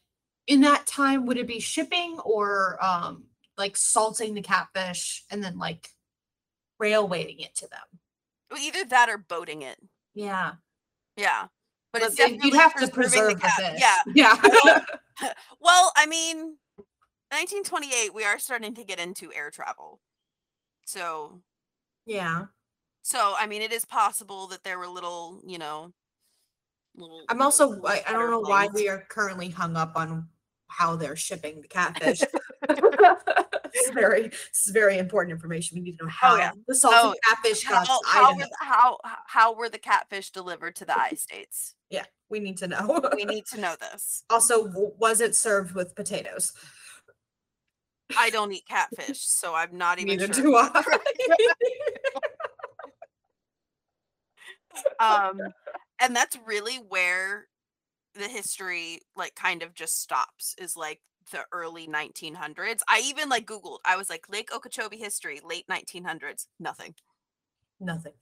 [0.47, 3.23] in that time would it be shipping or um
[3.57, 5.89] like salting the catfish and then like
[6.81, 7.99] railwaying it to them?
[8.51, 9.77] Well, Either that or boating it.
[10.13, 10.53] Yeah.
[11.17, 11.47] Yeah.
[11.93, 13.81] But But then definitely you'd have to preserve the, cat- fish.
[13.81, 14.03] Yeah.
[14.13, 15.31] Yeah.
[15.61, 16.57] Well, I mean,
[17.31, 20.01] 1928, we are starting to get into air travel.
[20.85, 21.41] So,
[22.05, 22.45] yeah.
[23.01, 25.91] so I mean, it is possible that there were little, you know,
[26.95, 27.23] little.
[27.27, 30.27] I'm also little I, I don't know why we are currently hung up on
[30.67, 32.19] how they're shipping the catfish.
[32.69, 35.77] this is very this is very important information.
[35.77, 36.51] We need to know oh, how Oh, yeah.
[36.67, 40.75] the salted Oh, catfish How, got how, were the, how how were the catfish delivered
[40.77, 41.75] to the I states?
[41.89, 43.01] Yeah, we need to know.
[43.15, 44.23] We need to know this.
[44.29, 46.53] also, was it served with potatoes?
[48.17, 50.43] I don't eat catfish, so I'm not even Neither sure.
[50.43, 50.83] do I.
[54.99, 55.39] um
[56.01, 57.47] and that's really where
[58.13, 60.99] the history like kind of just stops is like
[61.31, 66.47] the early 1900s i even like googled i was like lake okeechobee history late 1900s
[66.59, 66.93] nothing
[67.79, 68.13] Nothing.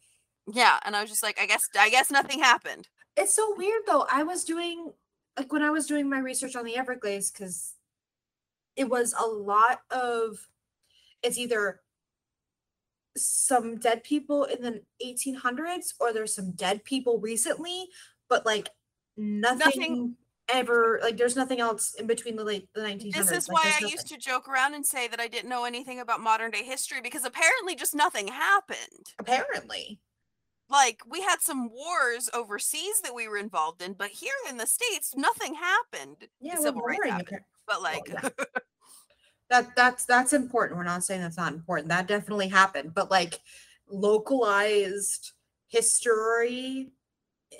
[0.52, 3.82] yeah and i was just like i guess i guess nothing happened It's so weird
[3.88, 4.06] though.
[4.10, 4.92] I was doing
[5.38, 7.74] like when I was doing my research on the Everglades because
[8.76, 10.38] it was a lot of
[11.22, 11.82] it's either
[13.16, 17.88] some dead people in the 1800s or there's some dead people recently,
[18.28, 18.70] but like
[19.16, 20.16] nothing,
[20.50, 23.14] ever like there's nothing else in between the late the 1900s.
[23.14, 25.64] this is like, why i used to joke around and say that i didn't know
[25.64, 30.00] anything about modern day history because apparently just nothing happened apparently.
[30.74, 34.68] Like we had some wars overseas that we were involved in but here in the
[34.68, 38.30] states nothing happened Yeah, civil rights happened but like yeah.
[39.54, 40.78] that that's that's important.
[40.78, 41.90] We're not saying that's not important.
[41.90, 43.40] That definitely happened, but like
[43.88, 45.32] localized
[45.68, 46.92] history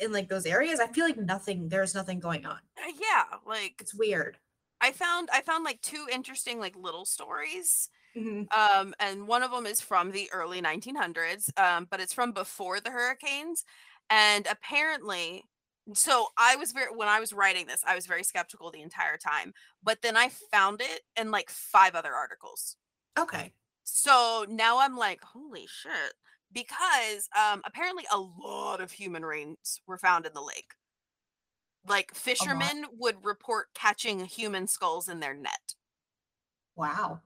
[0.02, 1.70] in like those areas, I feel like nothing.
[1.70, 2.58] There's nothing going on.
[2.78, 4.38] Uh, yeah, like It's weird.
[4.82, 7.90] I found I found like two interesting like little stories.
[8.16, 8.50] Mhm.
[8.56, 12.80] Um, and one of them is from the early 1900s, um, but it's from before
[12.80, 13.66] the hurricanes.
[14.10, 15.44] And apparently,
[15.94, 19.18] so I was very when I was writing this, I was very skeptical the entire
[19.18, 19.54] time.
[19.82, 22.78] But then I found it in like five other articles.
[23.18, 23.54] Okay.
[23.86, 26.14] So now I'm like, holy shit.
[26.52, 30.74] Because um apparently a lot of human remains were found in the lake.
[31.86, 35.76] Like fishermen would report catching human skulls in their net.
[36.76, 37.24] Wow.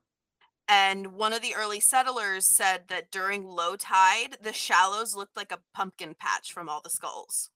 [0.68, 5.52] And one of the early settlers said that during low tide, the shallows looked like
[5.52, 7.50] a pumpkin patch from all the skulls.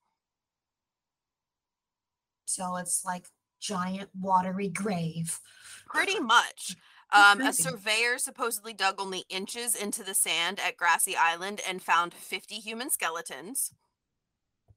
[2.45, 3.27] So it's like
[3.59, 5.39] giant watery grave.
[5.87, 6.75] Pretty much.
[7.13, 12.13] Um, a surveyor supposedly dug only inches into the sand at Grassy Island and found
[12.13, 13.73] 50 human skeletons.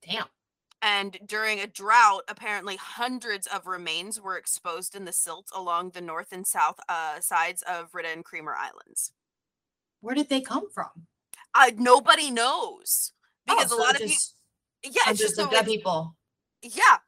[0.05, 0.27] Damn.
[0.82, 6.00] And during a drought, apparently hundreds of remains were exposed in the silt along the
[6.02, 9.12] north and south uh, sides of Ritta and Kreamer Islands.
[10.00, 10.90] Where did they come from?
[11.54, 13.12] Uh, nobody knows
[13.46, 14.16] because Oh, a lot of people.
[14.84, 16.14] Yeah, it's just a, dead people.
[16.62, 16.98] yeah,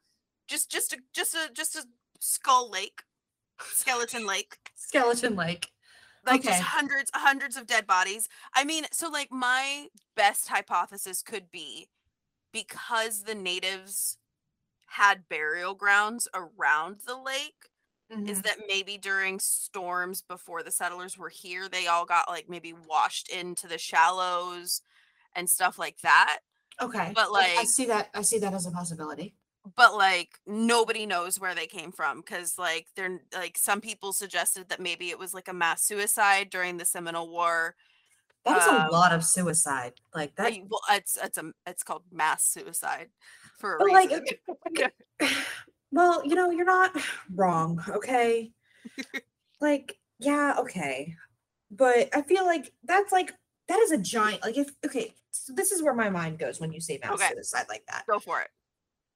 [0.47, 1.85] just just a just a just a
[2.19, 3.03] skull lake,
[3.59, 4.57] skeleton lake.
[4.75, 5.67] Skeleton Lake.
[6.25, 6.49] like Okay.
[6.49, 11.87] just hundreds hundreds of dead bodies i mean so like my best hypothesis could be
[12.53, 14.17] because the natives
[14.87, 17.69] had burial grounds around the lake
[18.27, 18.43] is Mhm.
[18.43, 23.29] that maybe during storms before the settlers were here they all got like maybe washed
[23.29, 24.81] into the shallows
[25.35, 26.39] and stuff like that
[26.81, 27.15] Okay.
[27.15, 28.09] but, like I see that.
[28.13, 29.35] I see that as a possibility.
[29.75, 34.69] but like nobody knows where they came from because like they're like some people suggested
[34.69, 37.75] that maybe it was like a mass suicide during the seminole war
[38.47, 39.93] That is Um, a lot of suicide.
[40.15, 40.53] Like that.
[40.53, 43.09] I- well, it's it's a it's called mass suicide
[43.59, 44.25] for a like, reason.
[44.69, 44.89] okay.
[45.91, 46.95] well, you know, you're not
[47.35, 48.51] wrong, okay?
[49.59, 51.15] like, yeah, okay.
[51.69, 53.33] But I feel like that's like
[53.67, 56.71] that is a giant like if okay, so this is where my mind goes when
[56.71, 57.29] you say mass Okay.
[57.33, 58.05] suicide like that.
[58.07, 58.49] Go for it.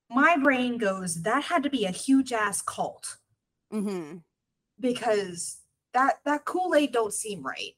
[0.09, 3.17] My brain goes, that had to be a huge ass cult
[3.71, 4.17] hmm
[4.81, 5.59] because
[5.93, 7.75] that that Kool-Aid don't seem right.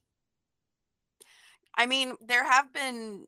[1.75, 3.25] I mean, there have been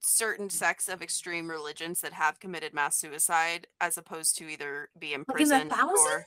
[0.00, 5.08] certain sects of extreme religions that have committed mass suicide as opposed to either be
[5.08, 6.24] Like in imprisoned or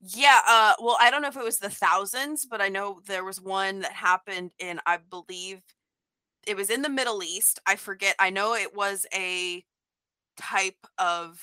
[0.00, 3.24] yeah uh well i don't know if it was the thousands but i know there
[3.24, 5.62] was one that happened in i believe
[6.46, 9.64] it was in the middle east i forget i know it was a
[10.36, 11.40] type of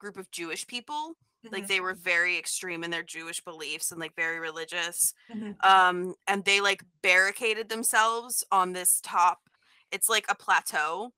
[0.00, 1.14] group of jewish people
[1.52, 5.54] like Mhm, they were very extreme in their jewish beliefs and like very religious mhm.
[5.62, 9.48] um and they like barricaded themselves on this top
[9.90, 11.12] it's like a plateau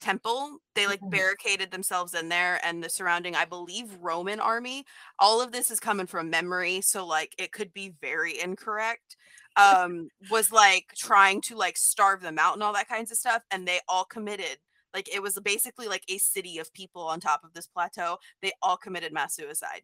[0.00, 1.08] temple they like Mhm.
[1.10, 4.84] barricaded themselves in there and the surrounding i believe roman army
[5.18, 9.16] all of this is coming from memory so like it could be very incorrect
[9.56, 13.42] um was like trying to like starve them out and all that kinds of stuff
[13.50, 14.58] and they all committed
[14.98, 18.52] like it was basically like a city of people on top of this plateau they
[18.62, 19.82] all committed mass suicide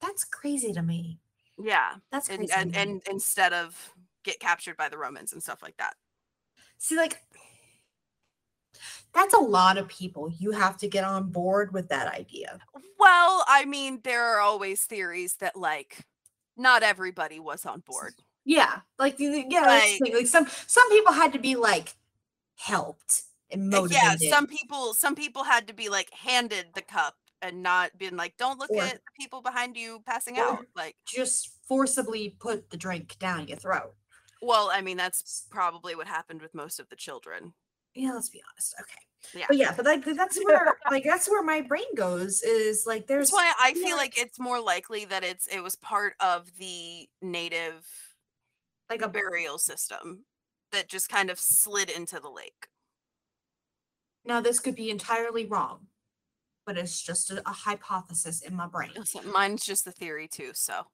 [0.00, 1.18] That's crazy to me.
[1.58, 2.52] yeah That's and crazy.
[2.56, 2.78] and, me.
[2.78, 3.92] and instead of
[4.24, 5.94] get captured by the romans and stuff like that
[6.82, 7.18] See, like,
[9.14, 10.32] that's a lot of people.
[10.38, 12.58] You have to get on board with that idea.
[12.98, 15.98] Well, I mean, there are always theories that like
[16.56, 18.14] not everybody was on board.
[18.46, 21.94] Yeah, like, yeah, Like- like some some people had to be like
[22.56, 27.14] helped and Eh, yeah, some people some people had to be like handed the cup
[27.42, 30.64] and not been like, don't look Or- at the people behind you passing out.
[30.76, 33.94] Like, just forcibly put the drink down your throat.
[34.42, 37.54] well, I mean, that's probably what happened with most of the children.
[37.94, 38.74] Yeah, let's be honest.
[38.80, 39.38] Okay.
[39.38, 39.46] Yeah.
[39.48, 43.30] But yeah, but like that's where like that's where my brain goes is like there's
[43.30, 47.08] That's why I feel like it's more likely that it's it was part of the
[47.20, 47.86] native
[48.88, 50.24] like a burial system
[50.72, 52.68] that just kind of slid into the lake.
[54.24, 55.86] Now this could be entirely wrong,
[56.66, 58.90] but it's just a, a hypothesis in my brain.
[58.96, 60.86] Listen, Mine's just the theory too, so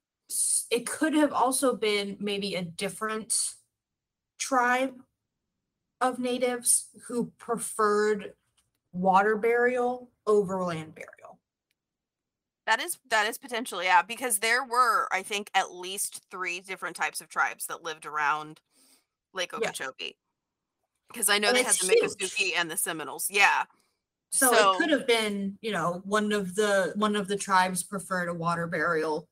[0.71, 3.55] it could have also been maybe a different
[4.39, 4.95] tribe
[6.01, 8.33] of natives who preferred
[8.93, 11.39] water burial over land burial.
[12.67, 16.97] That is that is potentially yeah because there were I think at least three different
[16.97, 18.61] types of tribes that lived around
[19.33, 19.55] Lake.
[19.55, 20.17] Okeechobee.
[21.13, 21.87] Because I know And they had the.
[21.87, 23.29] Miccosukee and the Seminoles.
[23.31, 23.65] Yeah,
[24.31, 27.83] So, So- it could have been, you know, one of the one of the tribes
[27.83, 29.29] preferred a water burial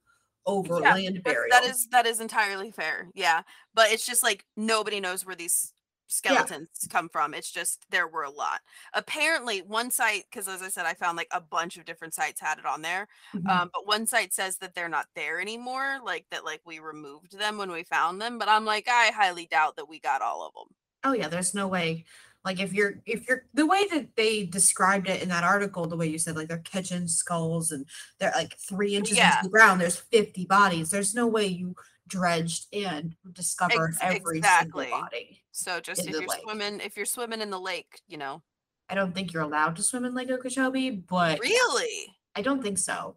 [0.46, 1.48] over Yeah, land burial.
[1.50, 3.08] that is that is entirely fair.
[3.14, 3.42] Yeah.
[3.74, 5.72] But it's just like nobody knows where these
[6.06, 7.34] skeletons come from.
[7.34, 8.60] It's just there were a lot.
[8.92, 12.40] Apparently, one site, because as I said, I found like a bunch of different sites
[12.40, 13.08] had it on there.
[13.34, 13.48] Mhm.
[13.48, 17.36] Um, but one site says that they're not there anymore, like that, like we removed
[17.36, 18.38] them when we found them.
[18.38, 20.74] But I'm like, I highly doubt that we got all of them.
[21.04, 22.04] Oh yeah, there's no way.
[22.44, 25.96] Like if you're if you're the way that they described it in that article, the
[25.96, 27.86] way you said like they're catching skulls and
[28.18, 29.36] they're like three inches Yeah.
[29.38, 30.90] into the ground, there's 50 bodies.
[30.90, 31.74] There's no way you
[32.06, 34.84] dredged and discovered Ex- every exactly.
[34.86, 35.42] single body.
[35.52, 36.40] So just if you're lake.
[36.42, 38.42] swimming, if you're swimming in the lake, you know,
[38.90, 42.76] I don't think you're allowed to swim in Lake Okeechobee, but really, I don't think
[42.76, 43.16] so.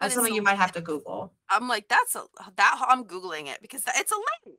[0.00, 1.32] That's something you might have to Google.
[1.50, 2.22] I'm like, that's a
[2.56, 2.80] that.
[2.88, 4.56] I'm googling it because it's a lake.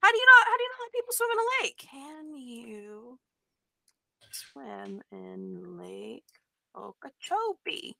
[0.00, 0.46] How do you not?
[0.46, 1.88] How do you not let people swim in a lake?
[1.90, 3.18] Can you
[4.30, 6.24] swim in Lake
[6.76, 7.96] Okeechobee?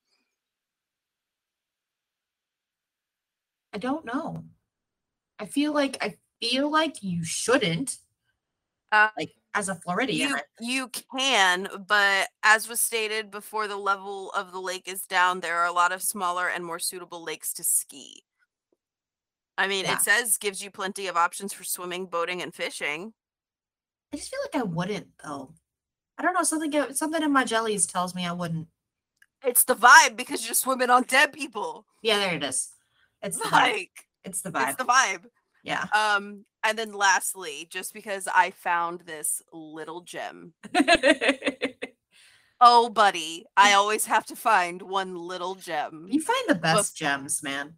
[3.72, 4.44] I don't know.
[5.38, 7.98] I feel like I feel like you shouldn't.
[8.90, 10.30] Uh, like as a Floridian.
[10.30, 15.40] You you can, but as was stated before, the level of the lake is down.
[15.40, 18.22] There are a lot of smaller and more suitable lakes to ski.
[19.58, 19.96] I mean, Yeah.
[19.96, 23.12] it says gives you plenty of options for swimming, boating, and fishing.
[24.12, 25.52] I just feel like I wouldn't though.
[26.16, 26.42] I don't know.
[26.44, 28.68] Something something in my jellies tells me I wouldn't.
[29.44, 31.86] It's the vibe because you're swimming on dead people.
[32.02, 32.70] Yeah, there it is.
[33.22, 33.38] It's.
[33.52, 34.68] Like It's the vibe.
[34.70, 35.24] it's the vibe.
[35.62, 35.86] yeah.
[35.92, 40.54] Um, and then lastly, just because I found this little gem.
[42.60, 46.06] Oh, buddy, I always have to find one little gem.
[46.10, 47.74] you find the best gems, man.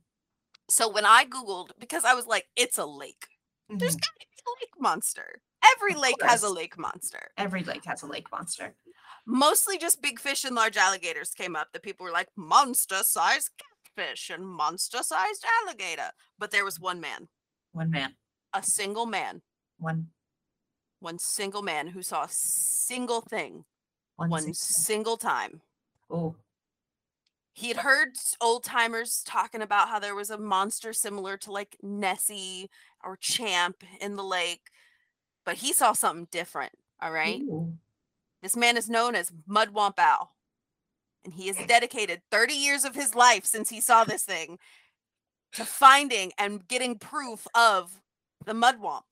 [0.70, 3.26] So when I Googled, because I was like, it's a lake.
[3.68, 4.00] There's Mhm.
[4.00, 5.42] gotta be a lake monster.
[5.62, 7.32] Every Of lake has a lake monster.
[7.36, 8.74] Every lake has a lake monster.
[9.26, 13.50] Mostly just big fish and large alligators came up that people were like, monster sized
[13.58, 16.12] catfish and monster sized alligator.
[16.38, 17.28] But there was one man,
[17.72, 18.16] One man.
[18.54, 19.42] a single man,
[19.78, 20.12] One.
[21.00, 23.66] one single man who saw a single thing
[24.16, 24.30] One.
[24.30, 25.62] one single time.
[26.08, 26.34] Oh.
[27.60, 31.76] He had heard old timers talking about how there was a monster similar to like
[31.82, 32.70] Nessie
[33.04, 34.68] or Champ in the lake,
[35.44, 36.72] but he saw something different.
[37.02, 37.38] All right.
[37.42, 37.74] Ooh.
[38.42, 40.34] This man is known as Mudwamp Owl,
[41.22, 44.58] and he has dedicated 30 years of his life since he saw this thing
[45.52, 48.00] to finding and getting proof of
[48.46, 49.02] the Mudwamp.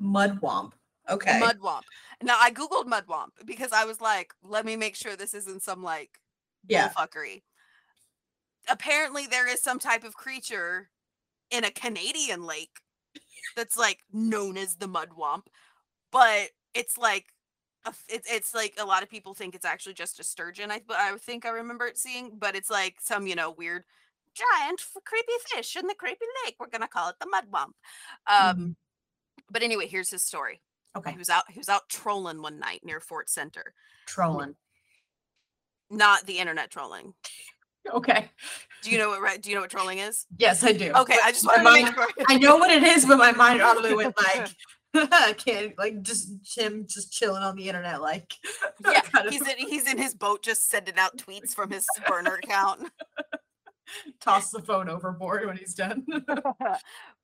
[0.00, 0.70] Mudwamp.
[1.10, 1.40] Okay.
[1.42, 1.82] Mudwamp.
[2.22, 5.82] Now I googled Mudwamp because I was like, let me make sure this isn't some
[5.82, 6.20] like
[6.68, 6.90] Yeah.
[6.90, 7.42] bullfuckery.
[8.70, 10.90] Apparently, there is some type of creature
[11.50, 12.80] in a Canadian lake
[13.56, 15.46] that's like known as the Mudwamp,
[16.12, 17.26] but it's like
[17.86, 20.70] a f- it's it's like a lot of people think it's actually just a sturgeon.
[20.70, 23.84] I but I think I remember it seeing, but it's like some you know weird
[24.34, 26.56] giant f- creepy fish in the creepy lake.
[26.60, 27.72] We're gonna call it the Mudwamp.
[28.26, 28.76] Um, Mhm.
[29.50, 30.60] but anyway, here's his story.
[30.96, 31.12] Okay.
[31.12, 33.72] He was out he was out trolling one night near Fort Center.
[34.06, 34.56] Trolling.
[35.90, 37.14] Not the internet trolling.
[37.94, 38.30] Okay.
[38.82, 40.26] Do you know what re- do you know what trolling is?
[40.36, 40.92] Yes, I do.
[40.92, 42.24] Okay, I just my wanted to make sure.
[42.28, 44.16] I know what it is, but my mind automatically went
[44.94, 48.34] like, can't like just him just chilling on the internet, like
[48.84, 52.88] yeah, he's in he's in his boat just sending out tweets from his burner account.
[54.20, 56.06] toss the phone overboard when he's done.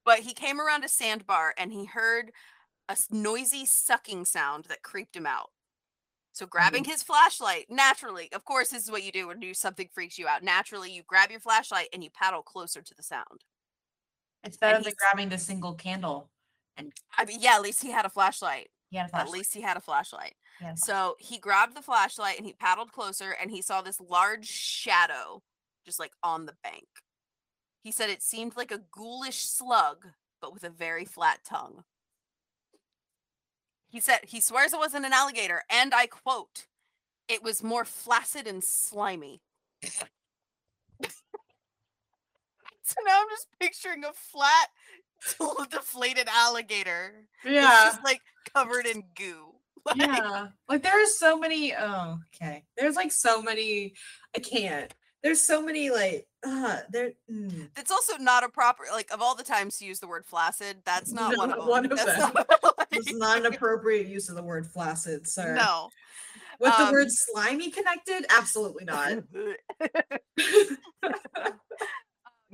[0.05, 2.33] but he came around a sandbar and he heard
[2.88, 5.50] a noisy sucking sound that creeped him out.
[6.34, 6.90] So grabbing mm-hmm.
[6.90, 10.26] his flashlight, naturally, of course, this is what you do when you something freaks you
[10.26, 10.42] out.
[10.42, 13.44] Naturally, you grab your flashlight and you paddle closer to the sound.
[14.42, 16.28] it's better And than grabbing the single candle.
[16.76, 18.68] I mean, yeah, at least he had a flashlight.
[18.90, 20.34] He had a At least he had a flashlight.
[20.60, 24.46] A So he grabbed the flashlight and he paddled closer and he saw this large
[24.46, 25.40] shadow
[25.86, 26.88] just like on the bank.
[27.84, 30.06] He said it seemed like a ghoulish slug,
[30.40, 31.84] but with a very flat tongue.
[33.94, 36.66] He said he swears it wasn't an alligator, and I quote,
[37.28, 39.40] it was more flaccid and slimy.
[39.85, 39.94] so
[43.07, 44.66] now I'm just picturing a flat,
[45.70, 47.12] deflated alligator.
[47.44, 47.85] It's Yeah.
[47.85, 48.20] just like
[48.52, 49.52] covered in goo.
[49.87, 50.46] Like, yeah.
[50.66, 52.64] Like there's so many oh okay.
[52.77, 53.92] There's like so many
[54.35, 54.92] I can't.
[55.25, 57.68] There's so many like uh there mm.
[57.77, 60.77] It's also not a proper like of all the times to use the word flaccid.
[60.85, 61.66] That's not one of them.
[61.66, 62.33] one of That's them.
[62.35, 62.46] not,
[62.92, 65.54] It's not an appropriate use of the word flaccid, sir.
[65.56, 65.88] no.
[66.60, 68.27] With the Um, word slimy connected?
[68.31, 69.12] Absolutely not.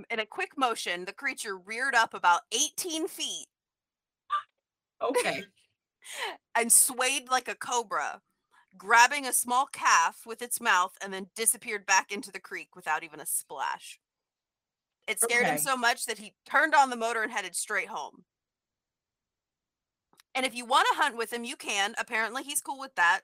[0.09, 3.47] In a quick motion, the creature reared up about 18 feet
[5.03, 5.43] okay.
[6.55, 8.23] and swayed like a cobra,
[8.77, 13.03] grabbing a small calf with its mouth and then disappeared back into the creek without
[13.03, 13.99] even a splash.
[15.07, 18.25] It scared him so much that he turned on the motor and headed straight home.
[20.35, 21.95] And if you want to hunt with him, you can.
[21.99, 23.23] Apparently, he's cool with that.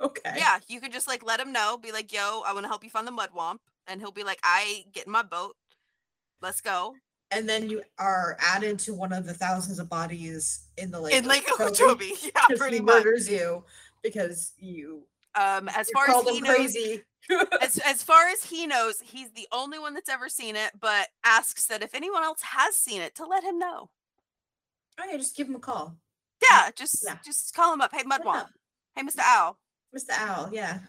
[0.00, 0.34] Okay.
[0.36, 2.82] Yeah, you could just like let him know, be like, "Yo, I want to help
[2.82, 5.56] you find the mudwamp," and he'll be like, "I get in my boat,
[6.40, 6.96] let's go."
[7.30, 11.14] And then you are added to one of the thousands of bodies in the lake.
[11.14, 13.04] In Lake Okeechobee yeah, pretty he much.
[13.04, 13.64] murders you
[14.02, 17.02] because you Um, as you far as he knows, crazy.
[17.60, 20.72] as as far as he knows, he's the only one that's ever seen it.
[20.80, 23.90] But asks that if anyone else has seen it, to let him know.
[25.02, 25.96] okay, just give him a call.
[26.50, 27.18] Yeah, just Yeah.
[27.24, 27.92] just call him up.
[27.94, 28.24] Hey, Mudwamp.
[28.24, 28.44] Yeah.
[28.96, 29.20] Hey, Mr.
[29.20, 29.58] Owl.
[29.96, 30.10] Mr.
[30.18, 30.80] Owl, yeah.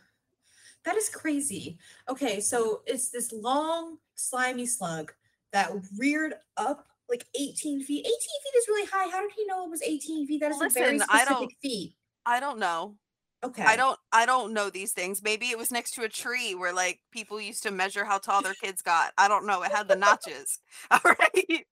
[0.86, 1.78] That is crazy.
[2.10, 5.14] Okay, so it's this long, slimy slug
[5.54, 8.00] that reared up like 18 feet.
[8.00, 9.10] 18 feet is really high.
[9.10, 10.42] How did he know it was 18 feet?
[10.42, 11.96] That is a very Listen, I specific don't- feet.
[12.26, 12.98] I don't know.
[13.44, 13.64] Okay.
[13.64, 15.22] I don't I don't know these things.
[15.22, 18.42] Maybe it was next to a tree where like people used to measure how tall
[18.42, 19.12] their kids got.
[19.18, 19.64] I don't know.
[19.64, 20.60] It had the notches.
[20.92, 21.66] All right.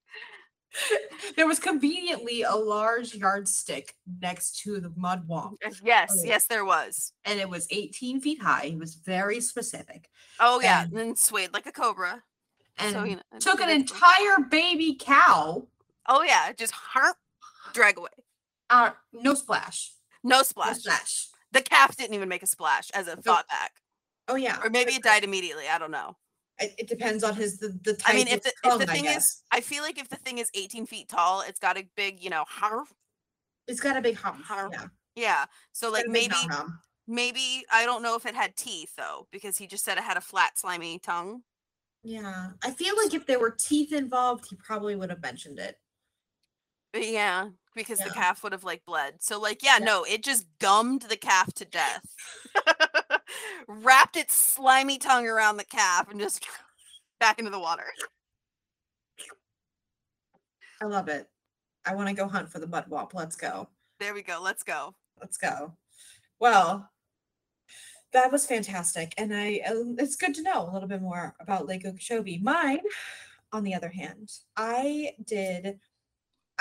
[1.36, 7.12] there was conveniently a large yardstick next to the mud wall, Yes, yes, there was.
[7.26, 8.68] and it was 18 feet high.
[8.68, 10.10] He was very specific.
[10.40, 12.24] Oh yeah, And- and then swayed like a cobra.
[12.78, 15.68] And so you know, took an entire baby cow
[16.08, 17.18] Oh yeah, just harp,
[17.74, 18.10] drag away.
[18.70, 19.92] out, no splash.
[20.24, 20.70] No splash.
[20.70, 21.28] No splash.
[21.52, 23.74] The calf didn't even make a splash as a thought back,
[24.28, 24.58] Oh, yeah.
[24.64, 25.66] or maybe it died immediately.
[25.68, 26.16] I don't know.
[26.60, 28.94] It, it depends on his the, the type I mean, if the, if the I
[28.94, 29.42] thing is.
[29.52, 32.30] I feel like if the thing is 18 feet tall, it's got a big, you
[32.30, 32.88] know, harp.
[33.68, 34.44] it's got a big hump.
[34.46, 34.72] Harp.
[34.74, 34.86] Yeah.
[35.16, 35.46] Yeah.
[35.74, 36.36] So got like maybe
[37.08, 40.18] maybe I don't know if it had teeth though, because he just said it had
[40.18, 41.42] a flat, slimy tongue.
[42.04, 42.52] Yeah.
[42.64, 45.78] I feel like if there were teeth involved, he probably would have mentioned it.
[46.94, 49.16] But yeah, because the calf would have like bled.
[49.20, 49.86] So like, yeah, Yeah.
[49.86, 52.06] no, it just gummed the calf to death.
[53.68, 56.46] Wrapped its slimy tongue around the calf and just
[57.20, 57.86] back into the water.
[60.82, 61.30] I love it.
[61.86, 63.14] I want to go hunt for the mud wop.
[63.14, 63.68] Let's go.
[64.00, 64.40] There we go.
[64.42, 64.96] Let's go.
[65.20, 65.74] Let's go.
[66.40, 66.90] Well,
[68.14, 69.14] that was fantastic.
[69.18, 72.40] And I uh, it's good to know a little bit more about Lake Okeechobee.
[72.40, 72.80] Mine,
[73.54, 75.80] on the other hand, I did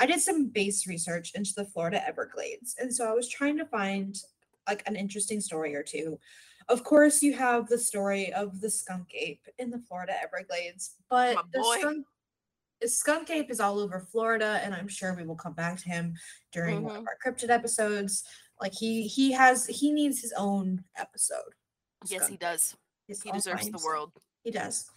[0.01, 2.75] I did some base research into the Florida Everglades.
[2.79, 4.19] And so I was trying to find
[4.67, 6.17] like an interesting story or two.
[6.69, 11.37] Of course, you have the story of the skunk ape in the Florida Everglades, but
[11.53, 12.07] the skunk,
[12.81, 15.89] the skunk ape is all over Florida, and I'm sure we will come back to
[15.89, 16.15] him
[16.51, 17.07] during one of Mhm.
[17.07, 18.23] our cryptid episodes.
[18.59, 21.53] Like he he has he needs his own episode.
[22.07, 22.75] Yes, he skunk does.
[23.07, 24.13] His He deserves by the world.
[24.43, 24.89] He does.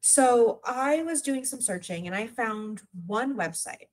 [0.00, 3.88] So I was doing some searching and I found one website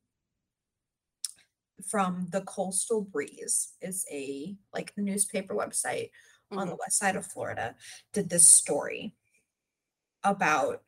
[1.85, 3.73] from the Coastal Breeze.
[3.81, 6.09] Is a like the newspaper website
[6.51, 7.75] on the west side of Florida.
[8.13, 9.13] Did this story
[10.23, 10.81] about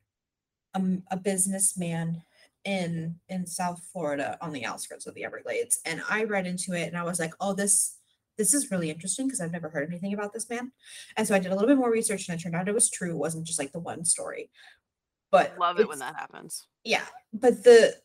[0.73, 2.23] um, a businessman
[2.63, 5.79] in in South Florida on the outskirts of the Everglades.
[5.85, 7.97] And I read into it and I was like, oh, this
[8.37, 10.71] this is really interesting because I've never heard anything about this man.
[11.17, 12.89] And so I did a little bit more research and it turned out it was
[12.89, 13.11] true.
[13.11, 14.49] It wasn't just like the one story.
[15.31, 16.67] But Love it when that happens.
[16.83, 17.95] yeah, but the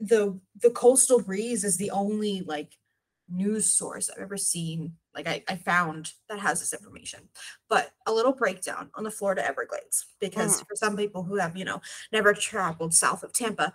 [0.00, 2.76] the the coastal breeze is the only like
[3.28, 4.92] news source I've ever seen.
[5.14, 7.28] Like I, I found that has this information.
[7.68, 11.64] But a little breakdown on the Florida Everglades, because for some people who have, you
[11.64, 11.80] know,
[12.12, 13.72] never traveled south of Tampa.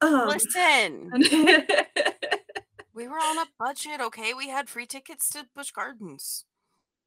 [0.00, 1.10] Um, Listen,
[2.94, 4.34] we were on a budget, okay?
[4.34, 6.44] We had free tickets to Busch Gardens.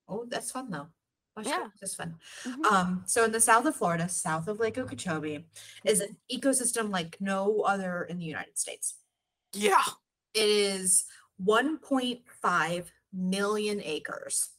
[0.07, 0.87] oh, that's fun though.
[1.35, 1.67] Busch Yeah.
[1.81, 2.19] Is fun.
[2.43, 2.65] Mhm.
[2.65, 5.45] Um, so in the south of Florida, south of Lake Okeechobee,
[5.83, 6.11] is Mm-hmm.
[6.11, 8.95] an ecosystem like no other in the United States.
[9.53, 9.83] Yeah.
[10.33, 11.05] It is
[11.43, 14.49] 1.5 million acres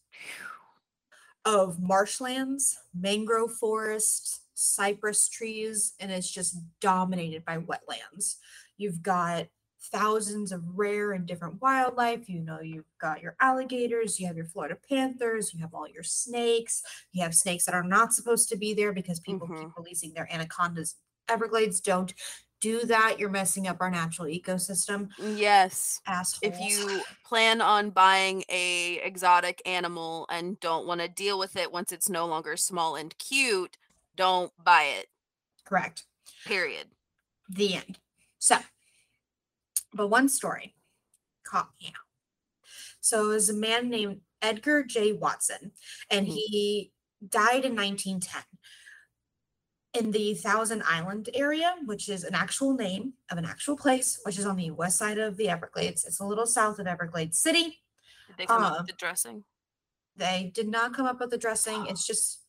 [1.44, 8.36] of marshlands, mangrove forests, cypress trees, and it's just dominated by wetlands.
[8.78, 9.46] You've got
[9.92, 12.28] thousands of rare and different wildlife.
[12.28, 16.02] You know, you've got your alligators, you have your Florida panthers, you have all your
[16.02, 16.82] snakes,
[17.12, 19.74] you have snakes that are not supposed to be there because people keep Mhm.
[19.76, 20.96] releasing their anacondas.
[21.28, 22.14] Everglades don't
[22.60, 23.18] do that.
[23.18, 26.00] You're messing up our natural ecosystem Yes.
[26.06, 26.42] assholes.
[26.42, 31.72] If you plan on buying a exotic animal and don't want to deal with it
[31.72, 33.78] once it's no longer small and cute,
[34.14, 35.08] don't buy it.
[35.64, 36.04] correct
[36.46, 36.94] Period.
[37.48, 37.98] the end
[38.38, 38.56] so
[39.94, 40.74] but one story
[41.44, 42.06] caught me out
[43.00, 45.72] so it was a man named edgar j watson
[46.10, 46.30] and Mhm.
[46.34, 46.92] he
[47.26, 48.42] died in 1910
[49.94, 54.38] in the thousand island area which is an actual name of an actual place which
[54.38, 57.80] is on the west side of the everglades it's a little south of everglades city
[58.26, 59.44] Did they come up Uh, with the dressing?
[60.16, 61.86] They did not come up with the dressing.
[61.86, 62.40] It's just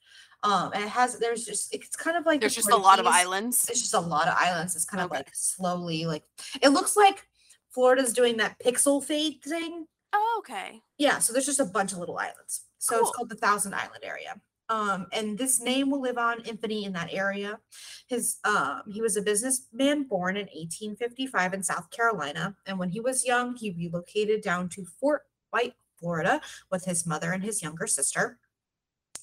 [0.43, 3.07] Um, it has there's just it's kind of like the There's just a lot of
[3.07, 3.65] islands.
[3.69, 4.75] It's just a lot of islands.
[4.75, 6.23] It's kind of like slowly like
[6.61, 7.27] it looks like
[7.75, 9.85] Florida's doing that pixel fade thing.
[10.13, 10.81] Oh, okay.
[10.97, 12.63] Yeah, so there's just a bunch of little islands.
[12.79, 13.07] So Cool.
[13.07, 14.39] it's called the Thousand Island area.
[14.69, 17.59] Um, and this name will live on infamy in that area.
[18.07, 22.99] His um, he was a businessman born in 1855 in South Carolina, and when he
[22.99, 27.85] was young, he relocated down to Fort White, Florida, with his mother and his younger
[27.85, 28.39] sister.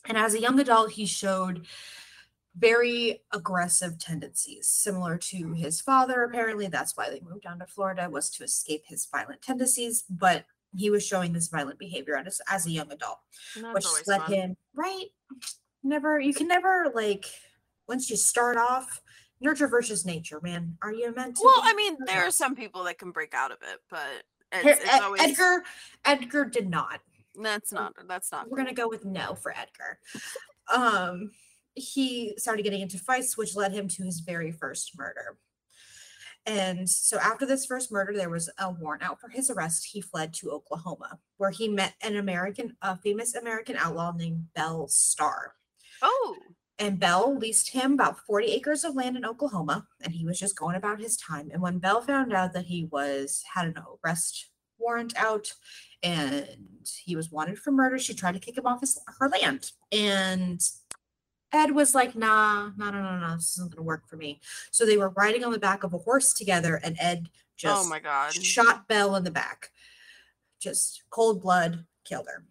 [0.05, 1.67] And as a young adult, he showed
[2.57, 6.23] very aggressive tendencies, similar to his father.
[6.25, 10.05] Apparently, that's why they moved down to Florida was to escape his violent tendencies.
[10.11, 10.45] But
[10.77, 13.19] he was showing this violent behavior as, as a young adult,
[13.73, 14.33] which led fun.
[14.33, 15.07] him right.
[15.83, 17.27] Never, you can never like
[17.89, 19.01] once you start off
[19.41, 20.77] nurture versus nature, man.
[20.83, 21.43] Are you meant to?
[21.45, 24.23] Well, I mean, there are some people that can break out of it, but
[24.53, 25.65] it's, it's Ed- always Edgar.
[26.05, 27.01] Edgar did not.
[27.41, 29.99] that's not that's not We're gonna go with no for Edgar.
[30.73, 31.33] Um,
[31.75, 35.39] he started getting into fights, which led him to his very first murder.
[36.45, 39.91] And so after this first murder, there was a warrant out for his arrest.
[39.93, 44.89] He fled to Oklahoma, where he met an American, a famous American outlaw named Belle
[44.89, 45.55] Starr.
[46.03, 46.37] Oh,
[46.79, 50.57] And Belle leased him about 40 acres of land in Oklahoma, and he was just
[50.57, 51.51] going about his time.
[51.53, 55.53] And when Belle found out that he was had an arrest warrant out
[56.03, 59.71] and he was wanted for murder, she tried to kick him off his her land.
[59.93, 60.61] And
[61.53, 64.41] Ed was like, nah, no, no, no, no, this isn't gonna work for me.
[64.71, 67.87] So they were riding on the back of a horse together, and Ed oh just
[67.87, 68.33] oh my god.
[68.33, 69.71] shot Belle in the back.
[70.59, 72.45] Just cold blood killed her.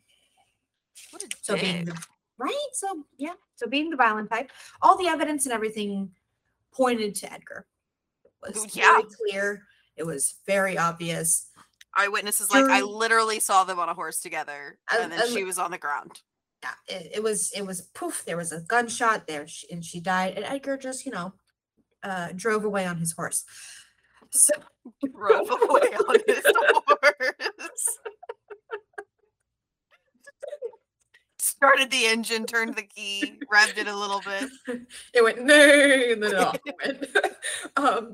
[1.10, 1.98] What a So being the
[2.38, 6.12] right, so yeah, so being the violent type, all the evidence and everything
[6.72, 7.66] pointed to Edgar.
[8.48, 8.92] It was yeah.
[8.92, 9.64] very clear.
[9.98, 11.48] It was very obvious.
[11.96, 15.72] eyewitnesses like I literally saw them on a horse together, and then she was on
[15.72, 16.22] the ground.
[16.64, 18.24] Yeah, it, it was it was poof.
[18.26, 20.34] There was a gunshot there, and she died.
[20.36, 21.34] And Edgar just you know
[22.04, 23.44] uh, drove away on his horse.
[24.32, 24.54] So
[25.16, 27.98] Drove away on his horse.
[31.38, 34.50] Started the engine, turned the key, revved it a little bit.
[35.14, 37.06] it went no, and then it off went.
[37.78, 38.14] um,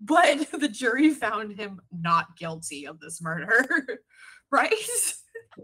[0.00, 3.64] but the jury found him not guilty of this murder,
[4.50, 4.74] right?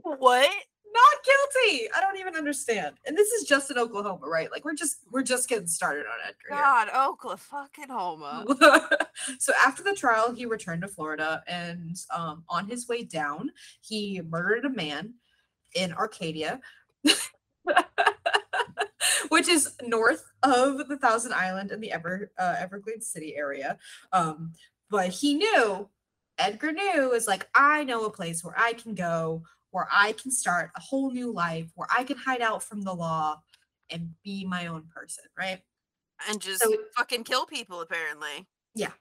[0.03, 0.51] What?
[0.93, 1.89] Not guilty.
[1.97, 2.97] I don't even understand.
[3.07, 4.51] And this is just in Oklahoma, right?
[4.51, 6.49] Like we're just we're just getting started on Edgar.
[6.49, 6.59] here.
[6.59, 8.45] God, Oklahoma, fucking Homa.
[9.39, 14.20] so after the trial, he returned to Florida, and um, on his way down, he
[14.28, 15.14] murdered a man
[15.74, 16.61] in Arcadia,
[19.28, 23.78] which is north of the Thousand Island in the Ever uh, Everglades City area.
[24.12, 24.53] Um,
[24.91, 25.89] but he knew,
[26.39, 30.31] Edgar knew, is like I know a place where I can go, where I can
[30.31, 33.41] start a whole new life, where I can hide out from the law
[33.91, 35.61] and be my own person, right?
[36.29, 38.47] And just So- fucking kill people, apparently.
[38.75, 38.93] Yeah.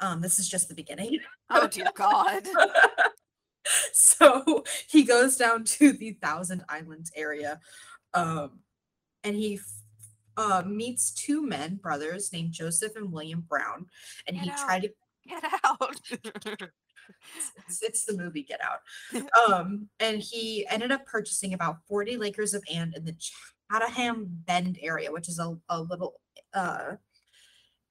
[0.00, 1.20] Um, this is just the beginning.
[1.50, 2.46] Oh dear God.
[3.92, 7.60] so he goes down to the Thousand Islands area,
[8.14, 8.60] um,
[9.24, 9.60] and he
[10.36, 13.86] uh, meets two men, brothers named Joseph and William Brown,
[14.26, 14.90] and he Get tried to.
[15.28, 16.70] Get out.
[17.66, 22.54] It's, it's the movie Get Out, um, and he ended up purchasing about forty acres
[22.54, 23.16] of land in the
[23.70, 26.20] Chatham Bend area, which is a, a little
[26.54, 26.96] uh,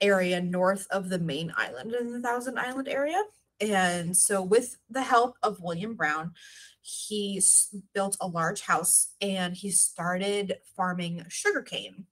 [0.01, 3.21] area north of the main island in the Thousand Island area.
[3.59, 6.33] And so, with the help of William Brown,
[6.81, 12.05] he s- built a large house and he started farming sugarcane.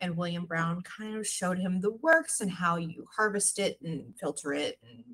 [0.00, 4.14] And William Brown kind of showed him the works and how you harvest it and
[4.18, 5.04] filter it and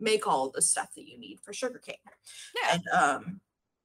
[0.00, 1.96] make all the stuff that you need for sugarcane.
[2.62, 2.74] yeah.
[2.74, 3.40] And um,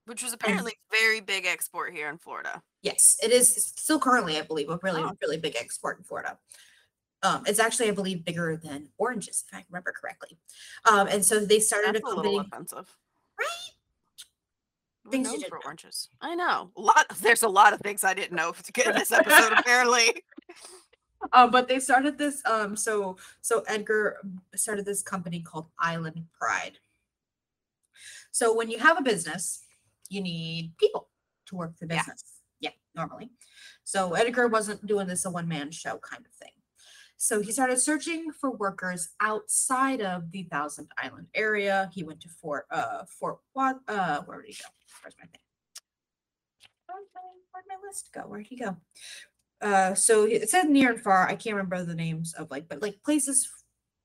[0.05, 2.61] Which was apparently very big export here in Florida.
[2.81, 5.17] Yes, it is still currently, I believe, a really, Oh.
[5.21, 6.37] really big export in Florida.
[7.23, 10.37] Um, it's actually, I believe, bigger than oranges, if I remember correctly.
[10.91, 12.95] Um, and so they started That's a a little company, offensive.
[13.39, 13.47] right?
[15.09, 15.61] Things you for know.
[15.65, 16.09] oranges.
[16.21, 16.71] I know.
[16.77, 19.53] A lot there's a lot of things I didn't know to get in this episode,
[19.57, 20.23] apparently.
[21.31, 22.41] Uh, but they started this.
[22.45, 24.17] Um, so so Edgar
[24.55, 26.79] started this company called Island Pride.
[28.31, 29.63] So when you have a business,
[30.09, 31.09] you need people
[31.47, 31.97] to work the Yeah.
[32.01, 32.41] business.
[32.59, 33.31] Yeah, normally.
[33.83, 36.51] So Edgar wasn't doing this a one man show kind of thing.
[37.17, 41.89] So he started searching for workers outside of the Thousand Island area.
[41.93, 44.69] He went to Fort uh Fort what uh where did he go?
[45.01, 45.39] Where's my thing?
[46.87, 47.21] Where'd my,
[47.53, 48.21] where'd my list go?
[48.21, 48.75] Where'd he go?
[49.63, 51.27] Uh so it said near and far.
[51.27, 53.49] I can't remember the names of like, but like places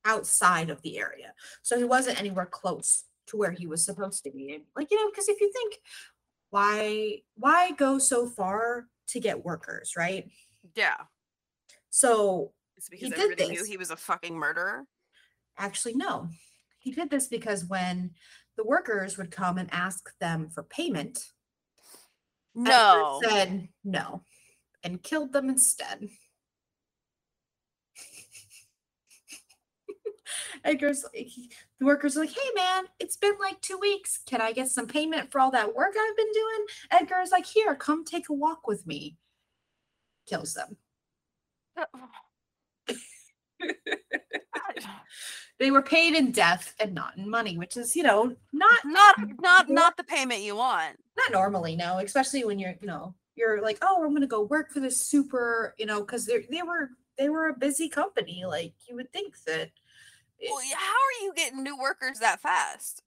[0.05, 1.33] outside of the area.
[1.61, 4.63] So he wasn't anywhere close to where he was supposed to be.
[4.75, 5.79] Like, you know, because if you think
[6.49, 10.29] why why go so far to get workers, right?
[10.75, 10.95] Yeah.
[11.89, 13.67] So It's because did everybody knew this.
[13.67, 14.85] he was a fucking murderer.
[15.57, 16.29] actually, no.
[16.79, 18.11] He did this because when
[18.55, 21.25] the workers would come and ask them for payment,
[22.55, 23.19] No.
[23.23, 24.23] said no
[24.83, 26.07] and killed them instead.
[30.63, 31.27] Edgar's like,
[31.79, 34.19] the workers are like, hey man, it's been like two weeks.
[34.25, 36.65] Can I get some payment for all that work I've been doing?
[36.91, 39.17] Edgar's like, here, come take a walk with me.
[40.27, 40.77] Kills them.
[41.77, 41.85] Oh.
[45.59, 49.15] They were paid in death and not in money, which is, you know, not not
[49.41, 50.95] not not the payment you want.
[51.17, 54.69] not normally no especially when you're you know you're like oh i'm gonna go work
[54.71, 58.73] for this super you know because they they were they were a busy company like
[58.87, 59.69] you would think that
[60.39, 63.01] it- Well, how are you getting new workers that fast?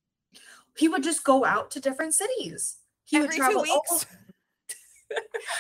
[0.77, 4.07] he would just go out to different cities he would Every two travel all- weeks?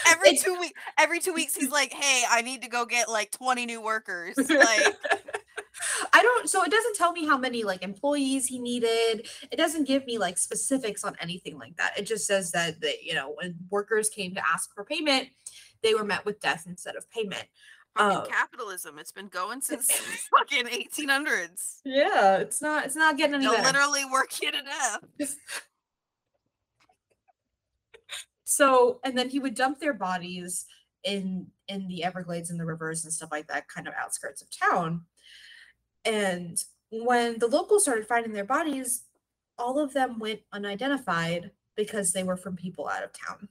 [0.08, 3.30] Every two weeks, every two weeks, he's like, "Hey, I need to go get like
[3.32, 4.96] twenty new workers." Like,
[6.52, 9.26] so it doesn't tell me how many like employees he needed.
[9.50, 11.98] It doesn't give me like specifics on anything like that.
[11.98, 15.28] It just says that that you know when workers came to ask for payment,
[15.82, 17.46] they were met with death instead of payment.
[17.96, 18.26] fucking Oh.
[18.28, 18.98] capitalism.
[18.98, 19.90] It's been going since
[20.38, 21.80] fucking eighteen hundreds.
[21.86, 25.36] Yeah, it's not it's not getting any They'll literally work you to death.
[28.44, 30.66] So, and then he would dump their bodies
[31.04, 34.48] in in the Everglades and the rivers and stuff like that, kind of outskirts of
[34.50, 35.06] town.
[36.04, 39.04] And when the locals started finding their bodies,
[39.58, 43.48] all of them went unidentified because they were from people out of town.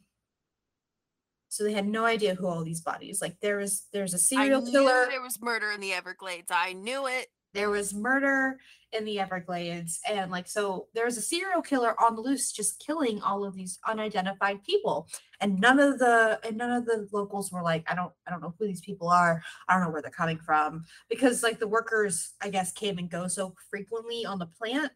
[1.49, 3.21] So they had no idea who all these bodies.
[3.21, 5.07] Like there was there's a serial I knew killer.
[5.09, 6.49] there was murder in the Everglades.
[6.49, 7.27] I knew it.
[7.53, 8.59] There was murder
[8.93, 12.79] in the Everglades, and like so, there was a serial killer on the loose, just
[12.85, 15.07] killing all of these unidentified people,
[15.39, 18.41] and none of the and none of the locals were like, I don't, I don't
[18.41, 21.67] know who these people are, I don't know where they're coming from, because like the
[21.67, 24.91] workers, I guess, came and go so frequently on the plant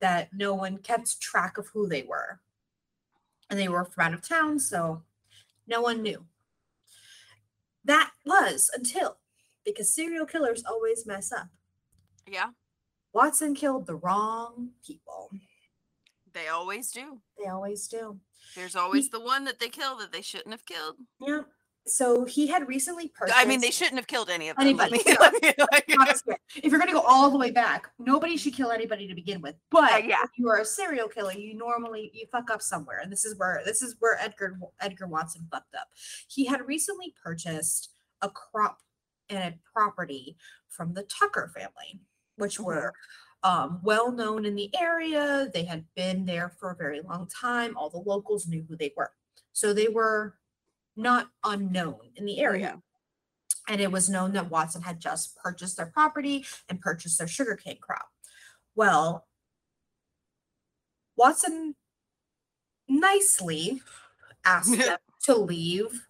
[0.00, 2.40] that no one kept track of who they were,
[3.50, 5.02] and they were from out of town, so
[5.66, 6.24] no one knew.
[7.84, 9.16] That was until
[9.64, 11.48] because serial killers always mess up.
[12.30, 12.48] Yeah,
[13.12, 15.30] Watson killed the wrong people.
[16.32, 17.20] they always do.
[17.42, 18.18] They always do.
[18.54, 20.96] There's always the one that they kill that they shouldn't have killed.
[21.20, 21.40] Yeah.
[21.86, 23.38] So he had recently purchased.
[23.38, 24.66] I mean, they shouldn't have killed any of them.
[24.66, 26.36] Anybody, me- me- like- not to swear.
[26.56, 29.40] If you're going to go all the way back, nobody should kill anybody to begin
[29.40, 29.54] with.
[29.70, 30.22] But Uh, yeah.
[30.22, 33.38] if you are a serial killer, you normally you fuck up somewhere, and this is
[33.38, 35.88] where this is where Edgar Edgar Watson fucked up.
[36.28, 38.80] He had recently purchased a crop
[39.30, 40.36] and a property
[40.68, 42.00] from the Tucker family,
[42.38, 42.92] which were
[43.42, 45.48] um, well known in the area.
[45.52, 47.76] They had been there for a very long time.
[47.76, 49.12] All the locals knew who they were,
[49.52, 50.34] so they were
[50.96, 52.82] not unknown in the area
[53.68, 57.78] and it was known that Watson had just purchased their property and purchased their sugarcane
[57.80, 58.08] crop.
[58.74, 59.26] Well,
[61.16, 61.76] Watson
[62.88, 63.82] nicely
[64.44, 66.06] asked them to leave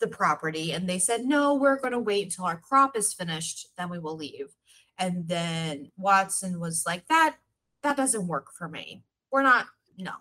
[0.00, 3.68] the property, and they said, No, we're going to wait until our crop is finished,
[3.78, 4.48] then we will leave.
[5.00, 7.36] And then Watson was like, That
[7.82, 9.02] that doesn't work for me.
[9.32, 10.12] We're not, no.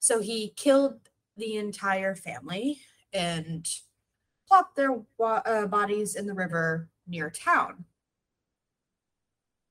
[0.00, 0.98] So he killed
[1.36, 2.80] the entire family
[3.12, 3.66] and
[4.48, 7.84] plopped their wa- uh, bodies in the river near town.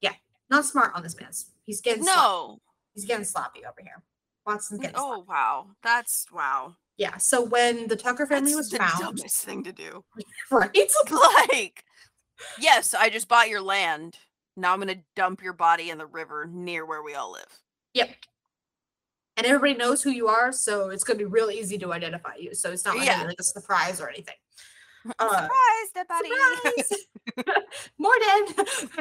[0.02, 0.14] Yeah,
[0.50, 1.52] not smart on this man's.
[1.66, 2.18] He's getting sloppy.
[2.18, 2.62] No.
[2.96, 4.02] He's getting sloppy over here.
[4.46, 5.22] Watson's getting sloppy.
[5.22, 6.76] Oh wow, that's wow.
[6.98, 7.18] Yeah.
[7.18, 10.04] So when the Tucker family That's was the found, dumbest thing to do.
[10.52, 10.72] right?
[11.12, 11.84] like,
[12.60, 14.18] yes, I just bought your land.
[14.56, 17.60] Now I'm gonna dump your body in the river near where we all live.
[17.94, 18.10] Yep.
[19.38, 22.54] And everybody knows who you are, so it's gonna be real easy to identify you.
[22.54, 23.24] So it's not like, Yeah.
[23.24, 24.36] like a surprise or anything.
[25.20, 26.30] Uh, Surprise, dead body.
[26.30, 27.58] Surprise!
[27.98, 28.56] More dead.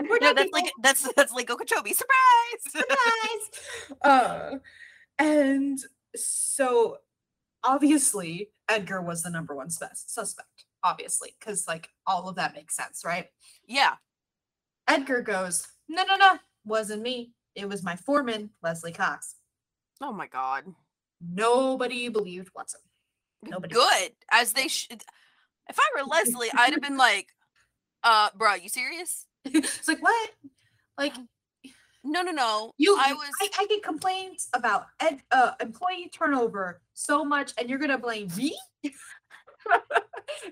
[0.04, 0.50] More no, dead that's people.
[0.60, 1.92] like that's that's like Okeechobee.
[1.92, 2.60] Surprise.
[2.68, 3.98] surprise.
[4.02, 4.50] uh,
[5.20, 5.78] and
[6.16, 6.96] so
[7.62, 12.76] obviously Edgar was the number one sus- suspect, obviously, because like all of that makes
[12.76, 13.26] sense, right?
[13.66, 13.94] yeah.
[14.88, 17.32] Edgar goes, no, no, no, wasn't me.
[17.54, 19.36] It was my foreman, Leslie Cox.
[20.00, 20.64] Oh my god.
[21.20, 22.80] Nobody believed Watson.
[23.44, 23.74] Nobody.
[23.74, 24.12] Good.
[24.30, 25.02] As they should.
[25.68, 27.28] If I were Leslie, I'd have been like,
[28.02, 29.26] uh, bro, you serious?
[29.44, 30.30] it's like what?
[30.98, 31.14] Like
[32.04, 32.72] No, no, no.
[32.78, 37.70] you, I was I, I get complaints about ed, uh, employee turnover so much, and
[37.70, 38.58] you're gonna blame me.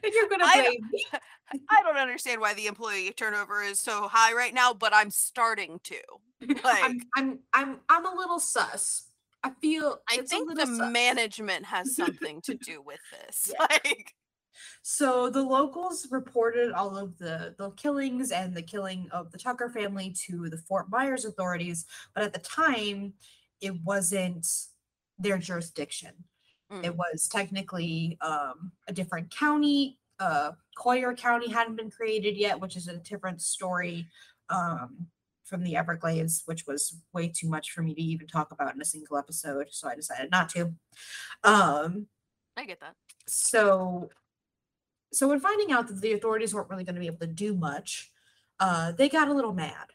[0.02, 1.06] you're gonna I don't- blame me.
[1.68, 5.80] I don't understand why the employee turnover is so high right now, but I'm starting
[5.84, 5.96] to.
[6.64, 9.08] Like I'm, I'm, I'm, I'm a little sus.
[9.44, 9.98] I feel.
[10.08, 10.90] I think the sus.
[10.92, 13.50] management has something to do with this.
[13.52, 13.66] Yeah.
[13.68, 14.14] Like
[14.82, 19.68] So the locals reported all of the the killings and the killing of the Tucker
[19.70, 21.84] family to the Fort Myers authorities,
[22.14, 23.12] but at the time
[23.60, 24.46] it wasn't
[25.18, 26.12] their jurisdiction.
[26.70, 26.96] It Mm.
[26.96, 29.98] was technically um, a different county.
[30.20, 34.08] Uh, Collier County hadn't been created yet, which is a different story
[34.50, 35.08] um,
[35.44, 38.80] from the Everglades, which was way too much for me to even talk about in
[38.80, 39.66] a single episode.
[39.70, 40.72] So I decided not to.
[41.42, 42.06] Um,
[42.56, 42.94] I get that.
[43.26, 44.10] so
[45.12, 47.52] so when finding out that the authorities weren't really going to be able to do
[47.54, 48.12] much
[48.60, 49.86] uh they got a little mad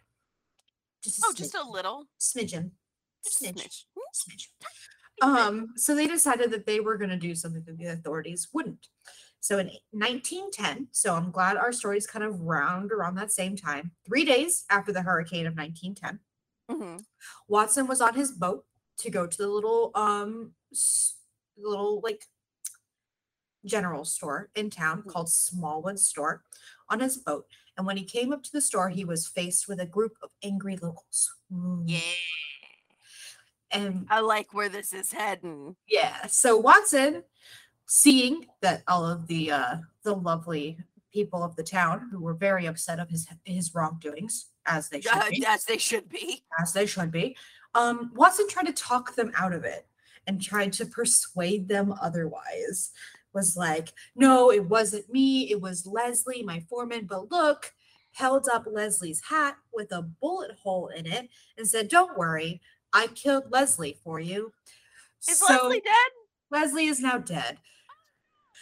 [1.03, 2.07] just a Oh, just a little.
[2.19, 2.71] smidgen
[3.23, 3.85] Just smidge, smidge.
[4.15, 4.47] smidge.
[5.21, 8.87] Um so they decided that they were going to do something that the authorities wouldn't
[9.39, 13.91] so in 1910 so i'm glad our stories kind of round around that same time
[14.05, 16.19] three days after the hurricane of 1910
[16.69, 16.97] hmm
[17.47, 18.65] Watson was on his boat
[18.97, 20.51] to go to the little um
[21.57, 22.25] little like
[23.65, 25.07] general store in town Mhm.
[25.11, 26.43] called Smallwood Store
[26.89, 27.47] on his boat.
[27.77, 30.29] And when he came up to the store, he was faced with a group of
[30.43, 31.33] angry locals.
[31.51, 31.83] Mm.
[31.87, 31.99] Yeah.
[33.75, 35.75] And I like where this is heading.
[35.87, 37.23] yeah, so Watson,
[37.87, 40.77] seeing that all of the uh the lovely
[41.13, 45.13] people of the town who were very upset of his his wrongdoings, as they should
[45.13, 46.43] Uh, be, as they should be.
[46.61, 47.35] as they should be.
[47.73, 49.85] Um, Watson tried to talk them out of it
[50.27, 52.91] and tried to persuade them otherwise.
[53.33, 57.05] Was like, no, it wasn't me, it was Leslie, my foreman.
[57.05, 57.73] But look,
[58.13, 62.61] held up Leslie's hat with a bullet hole in it and said, Don't worry,
[62.95, 64.53] I killed Leslie for you.
[65.27, 66.11] Is so Leslie dead?
[66.49, 67.57] Leslie is now dead.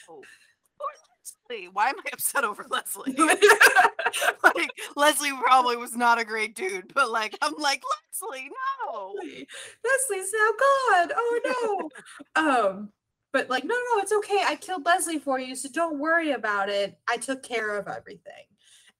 [0.10, 0.24] Oh,
[0.78, 0.88] poor
[1.52, 1.70] Leslie.
[1.72, 3.14] Why am I upset over Leslie?
[4.44, 8.50] like Leslie probably was not a great dude, but like I'm like Leslie,
[8.90, 9.14] no.
[9.22, 11.12] Leslie's now gone.
[11.16, 11.90] Oh
[12.36, 12.42] no.
[12.44, 12.90] um,
[13.32, 14.42] but like, no, no, it's okay.
[14.46, 16.98] I killed Leslie for you, so don't worry about it.
[17.08, 18.46] I took care of everything.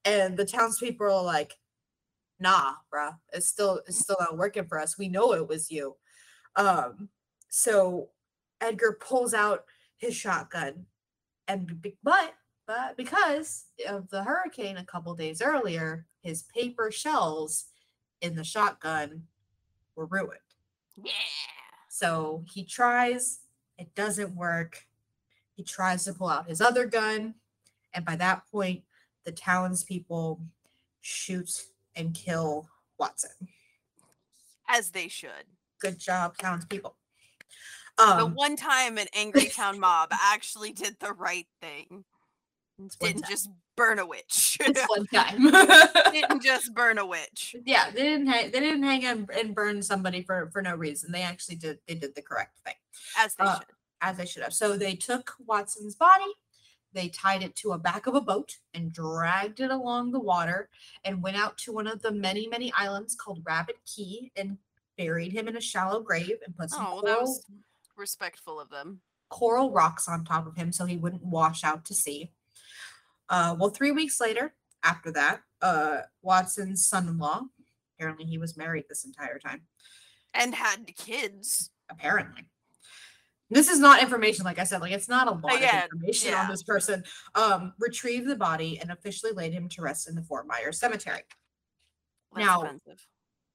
[0.06, 1.58] And the townspeople are like,
[2.40, 4.98] nah, bruh, it's still it's still not working for us.
[4.98, 5.96] We know it was you.
[6.56, 7.10] Um,
[7.50, 8.10] so
[8.62, 9.66] Edgar pulls out
[9.98, 10.86] his shotgun,
[11.48, 12.34] and but
[12.66, 17.66] but because of the hurricane a couple days earlier, his paper shells
[18.22, 19.24] in the shotgun
[19.96, 20.40] were ruined.
[21.02, 21.12] Yeah.
[21.90, 23.40] So he tries,
[23.78, 24.86] it doesn't work.
[25.56, 27.36] He tries to pull out his other gun,
[27.94, 28.84] and by that point,
[29.26, 30.42] the townspeople
[31.02, 31.66] shoot
[31.96, 32.68] and kill
[32.98, 33.32] Watson.
[34.70, 35.46] As they should.
[35.80, 36.96] Good job, townspeople.
[37.98, 42.06] the Um, one time an angry town mob actually did the right thing.
[43.00, 44.58] Didn't just burn a witch.
[44.60, 45.44] It's one time.
[46.12, 47.56] Didn't just burn a witch.
[47.66, 51.12] yeah, they didn't hang, they didn't hang and, and burn somebody for for no reason.
[51.12, 52.74] They actually did they did the correct thing.
[53.18, 53.66] As they Uh, should.
[54.02, 54.54] as they should have.
[54.54, 56.26] So they took Watson's body,
[56.94, 60.70] they tied it to a back of a boat and dragged it along the water
[61.04, 64.58] and went out to one of the many, many islands called Rabbit Key and
[64.98, 67.46] buried him in a shallow grave and put some Oh, well, that coral, was
[67.98, 69.02] respectful of them.
[69.30, 72.32] coral rocks on top of him so he wouldn't wash out to sea.
[73.30, 77.42] Uh, well, three weeks later, after that, uh, Watson's son-in-law,
[77.98, 79.62] apparently he was married this entire time,
[80.34, 81.72] And had kids.
[81.90, 82.44] apparently.
[83.54, 86.32] This is not information, like I said, like it's not a lot yeah, of information
[86.32, 86.44] yeah.
[86.44, 87.04] on this person.
[87.36, 91.22] Um, retrieved the body and officially laid him to rest in the Fort Myers Cemetery.
[92.34, 93.06] That's Now- offensive.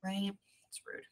[0.05, 0.33] Right?
[0.69, 1.05] It's rude.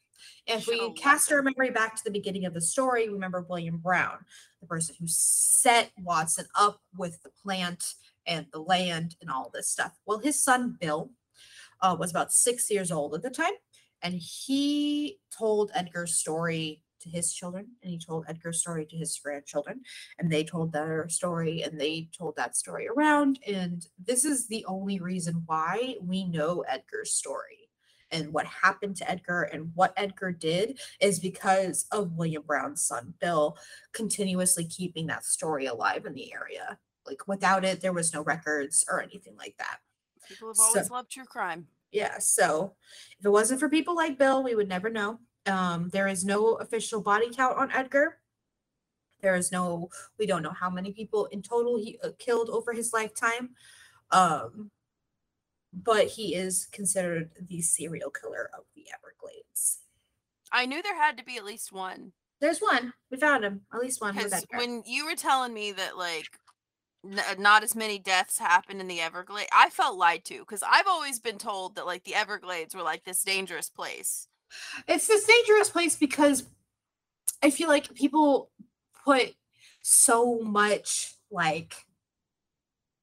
[0.45, 4.19] If we cast our memory back to the beginning of the story, remember William Brown,
[4.61, 9.69] the person who set Watson up with the plant and the land and all this
[9.69, 9.93] stuff.
[10.05, 11.11] Well, his son Bill
[11.81, 13.53] uh, was about six years old at the time,
[14.01, 19.17] and he told Edgar's story to his children, and he told Edgar's story to his
[19.17, 19.81] grandchildren,
[20.19, 23.39] and they told their story, and they told that story around.
[23.47, 27.69] And this is the only reason why we know Edgar's story
[28.11, 33.13] and what happened to Edgar and what Edgar did is because of William Brown's son
[33.19, 33.57] Bill
[33.93, 36.79] continuously keeping that story alive in the area.
[37.05, 39.79] Like without it, there was no records or anything like that.
[40.27, 41.67] People have So- always loved true crime.
[41.91, 42.75] Yeah, so
[43.17, 45.19] if it wasn't for people like Bill, we would never know.
[45.47, 48.17] Um, there is no official body count on Edgar.
[49.21, 49.89] There is no,
[50.19, 53.51] we don't know how many people in total he uh, killed over his lifetime.
[54.11, 54.71] Um,
[55.73, 59.79] but he is considered the serial killer of the Everglades.
[60.51, 62.13] I knew there had to be at least one.
[62.39, 62.93] There's one.
[63.11, 63.61] We found him.
[63.73, 64.15] At least one.
[64.15, 66.27] Because when you were telling me that like
[67.03, 70.63] n- uh, not as many deaths happened in the Everglades, I felt lied to because
[70.63, 74.27] I've always been told that like the Everglades were like this dangerous place.
[74.87, 76.43] It's this dangerous place because
[77.43, 78.49] I feel like people
[79.05, 79.33] put
[79.81, 81.75] so much like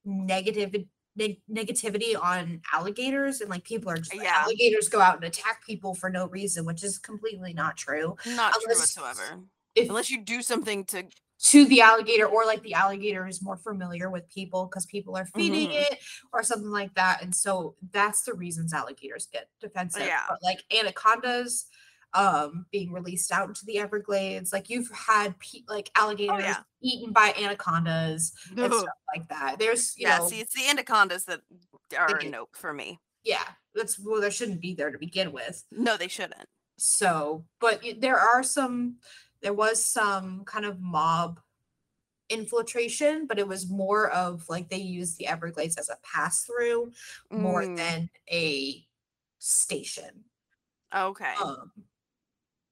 [0.04, 0.74] negative
[1.16, 4.42] neg- negativity on alligators and like people are just like, Yeah.
[4.42, 8.16] alligators go out and attack people for no reason, which is completely not true.
[8.26, 9.40] Not true whatsoever.
[9.74, 11.04] If Unless you do something to
[11.38, 15.26] to the alligator or like the alligator is more familiar with people because people are
[15.26, 15.82] feeding Mhm.
[15.92, 15.98] it
[16.32, 20.24] or something like that and so that's the reasons alligators get defensive Yeah.
[20.28, 21.66] but like anacondas
[22.14, 26.62] um being released out into the everglades like you've had pe- like alligators Oh, yeah.
[26.80, 31.40] eaten by anacondas and stuff like that there's yeah, know see, it's the anacondas that
[31.98, 33.00] are a nope for me.
[33.24, 33.42] yeah
[33.74, 36.46] that's well there shouldn't be there to begin with No, they shouldn't.
[36.78, 38.98] so but there are some
[39.44, 41.40] there was some kind of mob
[42.30, 46.92] infiltration but it was more of like they used the everglades as a pass through
[47.36, 48.86] more Mm, than a
[49.38, 50.24] station.
[50.94, 51.34] Okay.
[51.42, 51.72] um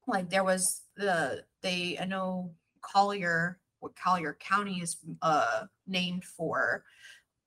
[0.07, 6.85] like there was the they i know collier what collier county is uh named for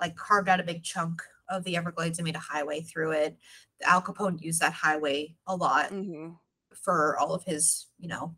[0.01, 3.37] like carved out a big chunk of the everglades and made a highway through it.
[3.83, 6.37] Al capone used that highway a lot hmm
[6.75, 8.35] for all of his, you know,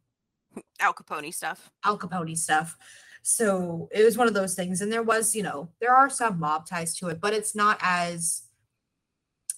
[0.80, 1.70] Al Capone stuff.
[1.84, 2.78] Al Capone stuff.
[3.24, 4.82] So it was one of those things.
[4.82, 7.78] And there was, you know, there are some mob ties to it, but it's not
[7.82, 8.43] as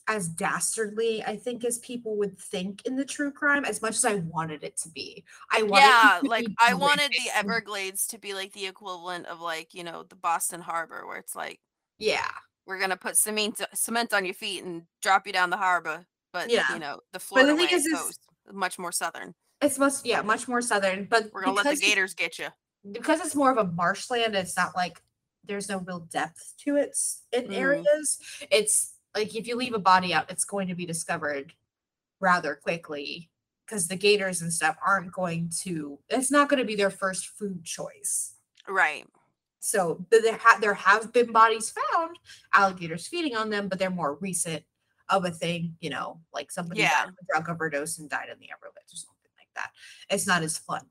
[0.07, 4.05] as dastardly, I think, as people would think in the true crime, as much as
[4.05, 5.23] I wanted it to be.
[5.51, 9.75] I wanted Yeah, like I wanted the Everglades to be like the equivalent of like,
[9.75, 11.59] you know, the Boston Harbor where it's like
[11.99, 12.27] Yeah.
[12.65, 16.07] we're gonna put cement cement on your feet and drop you down the harbor.
[16.33, 16.73] But Yeah.
[16.73, 18.19] you know, the the Florida thing is- is is- coast,
[18.51, 19.35] much more southern.
[19.61, 21.05] It's must yeah, much more southern.
[21.05, 22.47] But We're gonna let the gators get you.
[22.91, 25.01] because it's more of a marshland, it's not like
[25.43, 26.95] there's no real depth to it
[27.31, 27.53] in Mhm.
[27.55, 28.19] areas.
[28.51, 31.53] It's like if you leave a body out, it's going to be discovered
[32.19, 33.29] rather quickly
[33.65, 35.99] because the gators and stuff aren't going to.
[36.09, 38.35] It's not going to be their first food choice.
[38.67, 39.07] Right.
[39.59, 42.17] So there ha- there have been bodies found,
[42.53, 44.63] alligators feeding on them, but they're more recent
[45.09, 45.75] of a thing.
[45.81, 47.07] You know, like somebody Yeah.
[47.29, 49.15] drug overdose and died in the Everglades or something
[49.59, 49.71] that.
[50.09, 50.81] It's not as fun.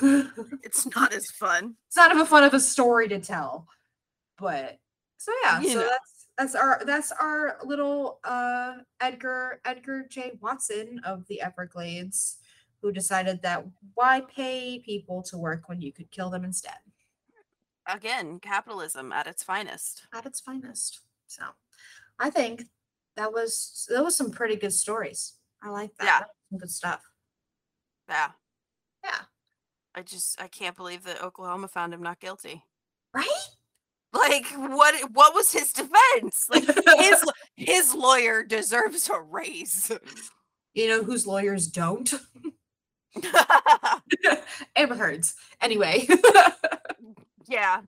[0.62, 1.76] It's not as fun.
[1.86, 3.66] it's not of a fun of a story to tell
[4.38, 4.78] but
[5.16, 5.88] so yeah You so know.
[5.88, 12.36] that's that's our that's our little uh edgar edgar j watson of the everglades
[12.82, 13.64] who decided that
[13.94, 16.76] why pay people to work when you could kill them instead
[17.90, 20.02] Again, capitalism at its finest.
[20.14, 21.42] at its finest so
[22.18, 22.64] i think
[23.16, 26.18] that was that was some pretty good stories i like that Yeah.
[26.20, 27.07] That some good stuff
[28.08, 28.30] Yeah.
[29.04, 29.20] Yeah.
[29.94, 32.62] I just I can't believe that Oklahoma found him not guilty.
[33.14, 33.26] right
[34.12, 36.46] Like what what was his defense?
[36.50, 36.64] Like
[36.98, 37.24] his
[37.56, 39.90] his lawyer deserves a raise.
[40.74, 42.12] you know whose lawyers don't
[44.76, 46.06] amber heards anyway
[47.48, 47.80] yeah.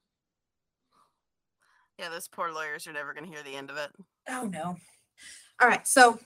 [1.98, 3.90] Yeah, those poor lawyers are never gonna hear the end of it.
[4.28, 4.76] Oh no.
[5.60, 6.18] All right, so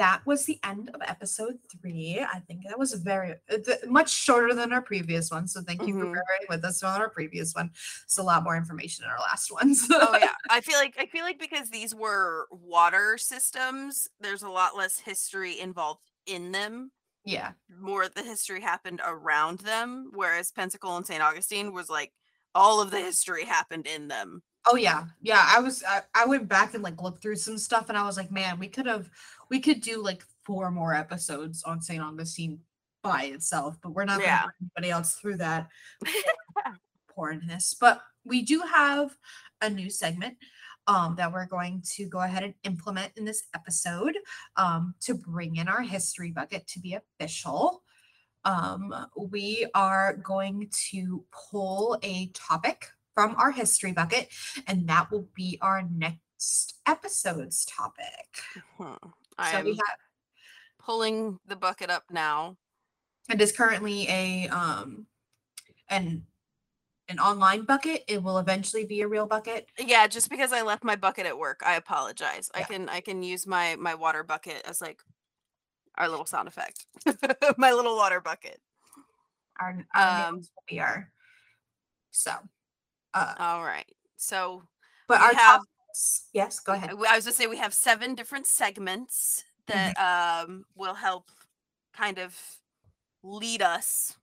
[0.00, 2.20] that was the end of episode three.
[2.20, 5.46] I think that was very uh, much shorter than our previous one.
[5.46, 6.12] So thank you for Mhm.
[6.14, 7.70] bearing with us on our previous one.
[8.04, 9.86] It's a lot more information in our last ones.
[9.92, 10.32] Oh yeah.
[10.48, 14.98] I feel like I feel like because these were water systems, there's a lot less
[14.98, 16.90] history involved in them.
[17.24, 21.22] yeah, More of the history happened around them, whereas Pensacola and St.
[21.22, 22.12] Augustine was like
[22.54, 24.42] all of the history happened in them.
[24.66, 25.44] Oh yeah, yeah.
[25.56, 28.16] I was I, I went back and like looked through some stuff, and I was
[28.16, 29.08] like, man, we could have
[29.50, 32.60] we could do like four more episodes on Saint Augustine
[33.02, 34.42] by itself, but we're not Yeah.
[34.42, 35.68] going to put anybody else through that
[37.16, 37.74] pornness.
[37.78, 39.16] But we do have
[39.60, 40.36] a new segment
[40.86, 44.16] um, that we're going to go ahead and implement in this episode
[44.56, 47.82] um, to bring in our history bucket to be official.
[48.44, 54.28] Um, we are going to pull a topic from our history bucket,
[54.66, 58.40] and that will be our next episode's topic.
[58.78, 58.94] Hmm.
[59.38, 59.96] So I'm we have
[60.78, 62.56] pulling the bucket up now.
[63.30, 65.06] it is currently a um
[65.88, 66.26] an
[67.08, 68.04] an online bucket.
[68.06, 69.68] It will eventually be a real bucket.
[69.78, 72.50] Yeah, just because I left my bucket at work, I apologize.
[72.54, 75.02] I can I can use my my water bucket as like
[75.96, 76.86] our little sound effect.
[77.58, 78.60] my little water bucket.
[79.60, 81.10] Our, our Um, we are.
[82.10, 82.32] so
[83.14, 83.90] uh All right.
[84.16, 84.62] So
[85.08, 85.69] but our have- topics,
[86.32, 86.90] yes, go ahead.
[86.90, 91.30] I I was gonna say we have seven different segments that um will help
[91.94, 92.36] kind of
[93.22, 94.16] lead us.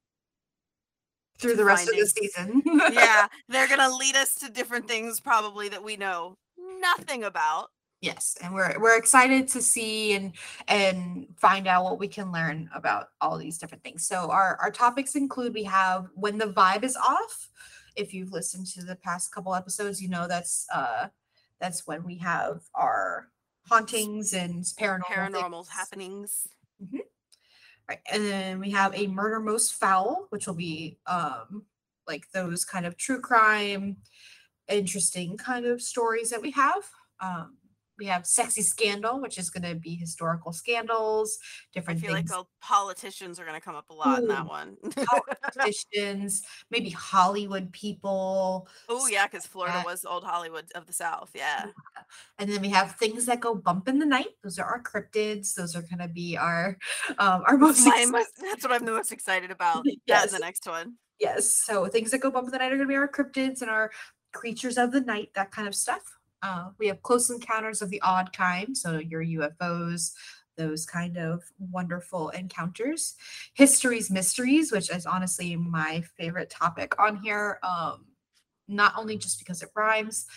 [1.39, 2.63] Through the rest of the season.
[2.91, 6.37] yeah, they're gonna lead us to different things probably that we know
[6.79, 7.69] nothing about.
[8.01, 10.33] Yes, and we're we're excited to see and
[10.67, 14.05] and find out what we can learn about all these different things.
[14.05, 17.49] So our our topics include we have when the vibe is off.
[17.95, 21.07] if you've listened to the past couple episodes, you know that's uh
[21.59, 23.29] that's when we have our
[23.67, 25.69] hauntings and paranormal Paranormal things.
[25.69, 26.47] happenings.
[27.89, 27.99] Right.
[28.11, 31.65] And then we have a murder most foul, which will be um
[32.07, 33.97] like those kind of true crime,
[34.67, 36.83] interesting kind of stories that we have.
[37.21, 37.57] Um
[37.97, 42.39] we have sexy scandal, which is gonna be historical scandals, I different feel things, like
[42.39, 44.77] uh, politicians are going to come up a lot in that one.
[45.53, 48.67] politicians, maybe Hollywood people.
[48.89, 51.31] oh yeah, because Florida was old Hollywood of the South.
[51.33, 51.67] Yeah.
[52.39, 54.27] And then we have things that go bump in the night.
[54.43, 55.53] Those are our cryptids.
[55.53, 56.77] Those are gonna be our
[57.17, 59.85] um our most most- that's what I'm the most excited about.
[60.07, 60.95] That's the next one.
[61.19, 61.61] Yes.
[61.65, 63.69] So things that go bump in the night are going to be our cryptids and
[63.69, 63.91] our
[64.33, 66.01] creatures of the night, that kind of stuff.
[66.41, 68.77] Uh, we have close encounters of the odd kind.
[68.77, 70.13] So your UFOs,
[70.55, 73.15] those kind of wonderful encounters.
[73.53, 77.59] History's mysteries, which is honestly my favorite topic on here.
[77.63, 78.05] Um,
[78.67, 80.27] not only just because it rhymes,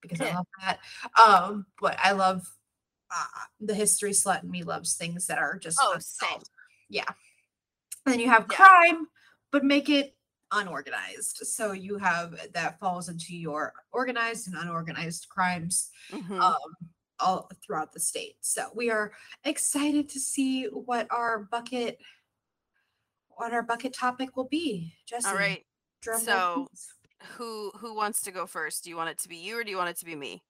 [0.00, 0.78] because I love that,
[1.20, 2.48] um, but I love
[3.14, 3.24] uh,
[3.60, 6.46] the history slut in me loves things that are just Oh, unsolved.
[6.46, 6.52] same.
[6.88, 7.04] Yeah.
[8.04, 8.56] And then you have Yeah.
[8.56, 9.08] crime,
[9.52, 10.15] but make it
[10.60, 11.38] unorganized.
[11.46, 16.40] So you have that falls into your organized and unorganized crimes Mhm.
[16.40, 16.76] um,
[17.18, 18.36] all throughout the state.
[18.40, 19.12] So we are
[19.44, 21.98] excited to see what our bucket
[23.38, 24.94] what our bucket topic will be.
[25.06, 25.66] Jessi, All right.
[26.06, 26.68] roll, so-.
[27.36, 28.84] Who who wants to go first?
[28.84, 30.42] Do you want it to be you or do you want it to be me?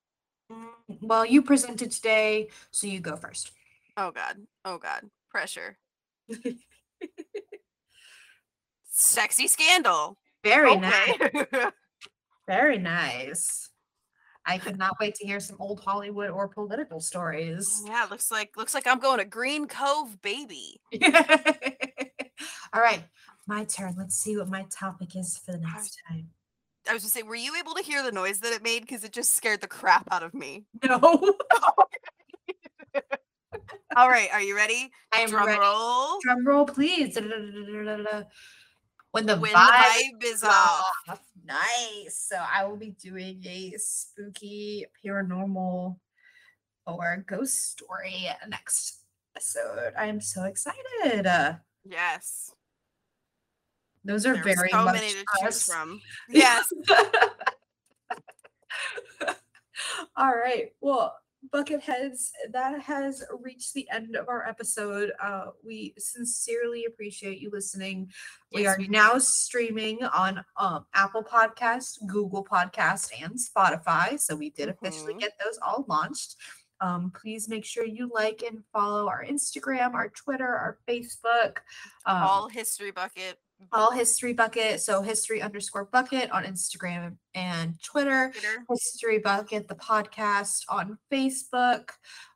[0.50, 3.50] Mm, Well, you presented today, so you go first.
[3.96, 4.46] Oh god.
[4.64, 5.10] Oh god.
[5.30, 5.78] Pressure.
[8.98, 10.16] Sexy scandal.
[10.42, 11.18] Very nice.
[12.48, 13.68] Very nice.
[14.46, 17.82] I could not wait to hear some old Hollywood or political stories.
[17.84, 20.80] Oh, yeah, looks like looks like I'm going to Green Cove, baby.
[22.72, 23.04] All right,
[23.46, 23.96] my turn.
[23.98, 26.28] Let's see what my topic is for the next time.
[26.88, 28.80] I was gonna say, were you able to hear the noise that it made?
[28.80, 30.64] Because it just scared the crap out of me.
[30.88, 31.34] No,
[33.94, 34.90] All right, are you ready?
[35.14, 35.58] I am Drum ready.
[35.58, 36.18] roll.
[36.22, 37.18] Drum roll, please.
[39.16, 40.84] When the When vibe, the vibe is off.
[41.08, 41.20] off.
[41.42, 42.26] Nice.
[42.28, 45.96] So I will be doing a spooky paranormal
[46.86, 48.98] or ghost story next
[49.34, 49.94] episode.
[49.98, 51.26] I am so excited.
[51.26, 52.50] Uh, Yes.
[54.04, 55.98] those are There were very so much many to choose from.
[56.28, 56.70] Yes.
[60.16, 60.72] All right.
[60.82, 61.14] Well,
[61.52, 65.12] Bucketheads, that has reached the end of our episode.
[65.22, 68.10] Uh, we sincerely appreciate you listening.
[68.52, 68.90] we Yes, are we do.
[68.92, 74.18] now streaming on um, Apple Podcast, Google Podcast, and Spotify.
[74.18, 75.20] So we did officially Mhm.
[75.20, 76.36] get those all launched.
[76.80, 81.58] Um, please make sure you like and follow our Instagram, our Twitter, our Facebook.
[82.04, 83.38] Um, All history bucket.
[83.72, 84.80] All history bucket.
[84.80, 88.30] So history underscore bucket on Instagram and Twitter.
[88.32, 88.64] Twitter.
[88.68, 91.90] History Bucket, the podcast on Facebook.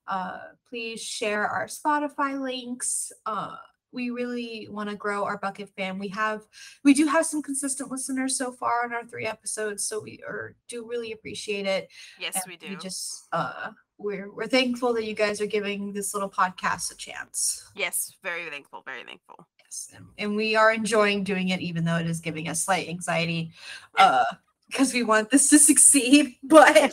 [0.06, 3.12] Uh, please share our Spotify links.
[3.26, 3.56] Uh,
[3.92, 5.98] we really want to grow our bucket fam.
[5.98, 6.42] We have,
[6.84, 10.54] we do have some consistent listeners so far on our three episodes, so we are
[10.68, 11.88] do really appreciate it.
[12.18, 12.68] Yes, And we do.
[12.70, 16.96] We just, uh, we're we're thankful that you guys are giving this little podcast a
[16.96, 17.70] chance.
[17.74, 18.82] yes, very thankful.
[18.86, 19.46] Very thankful.
[19.70, 22.88] Yes, and, and we are enjoying doing it, even though it is giving us slight
[22.88, 23.52] anxiety,
[23.96, 24.24] uh,
[24.66, 26.34] because we want this to succeed.
[26.42, 26.92] But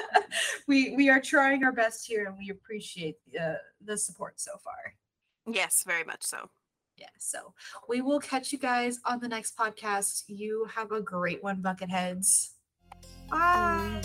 [0.66, 4.94] we we are trying our best here, and we appreciate uh, the support so far.
[5.46, 6.50] Yes, very much so.
[6.98, 7.54] Yeah, so
[7.88, 10.24] we will catch you guys on the next podcast.
[10.26, 12.50] You have a great one, Bucketheads.
[13.30, 14.02] Bye.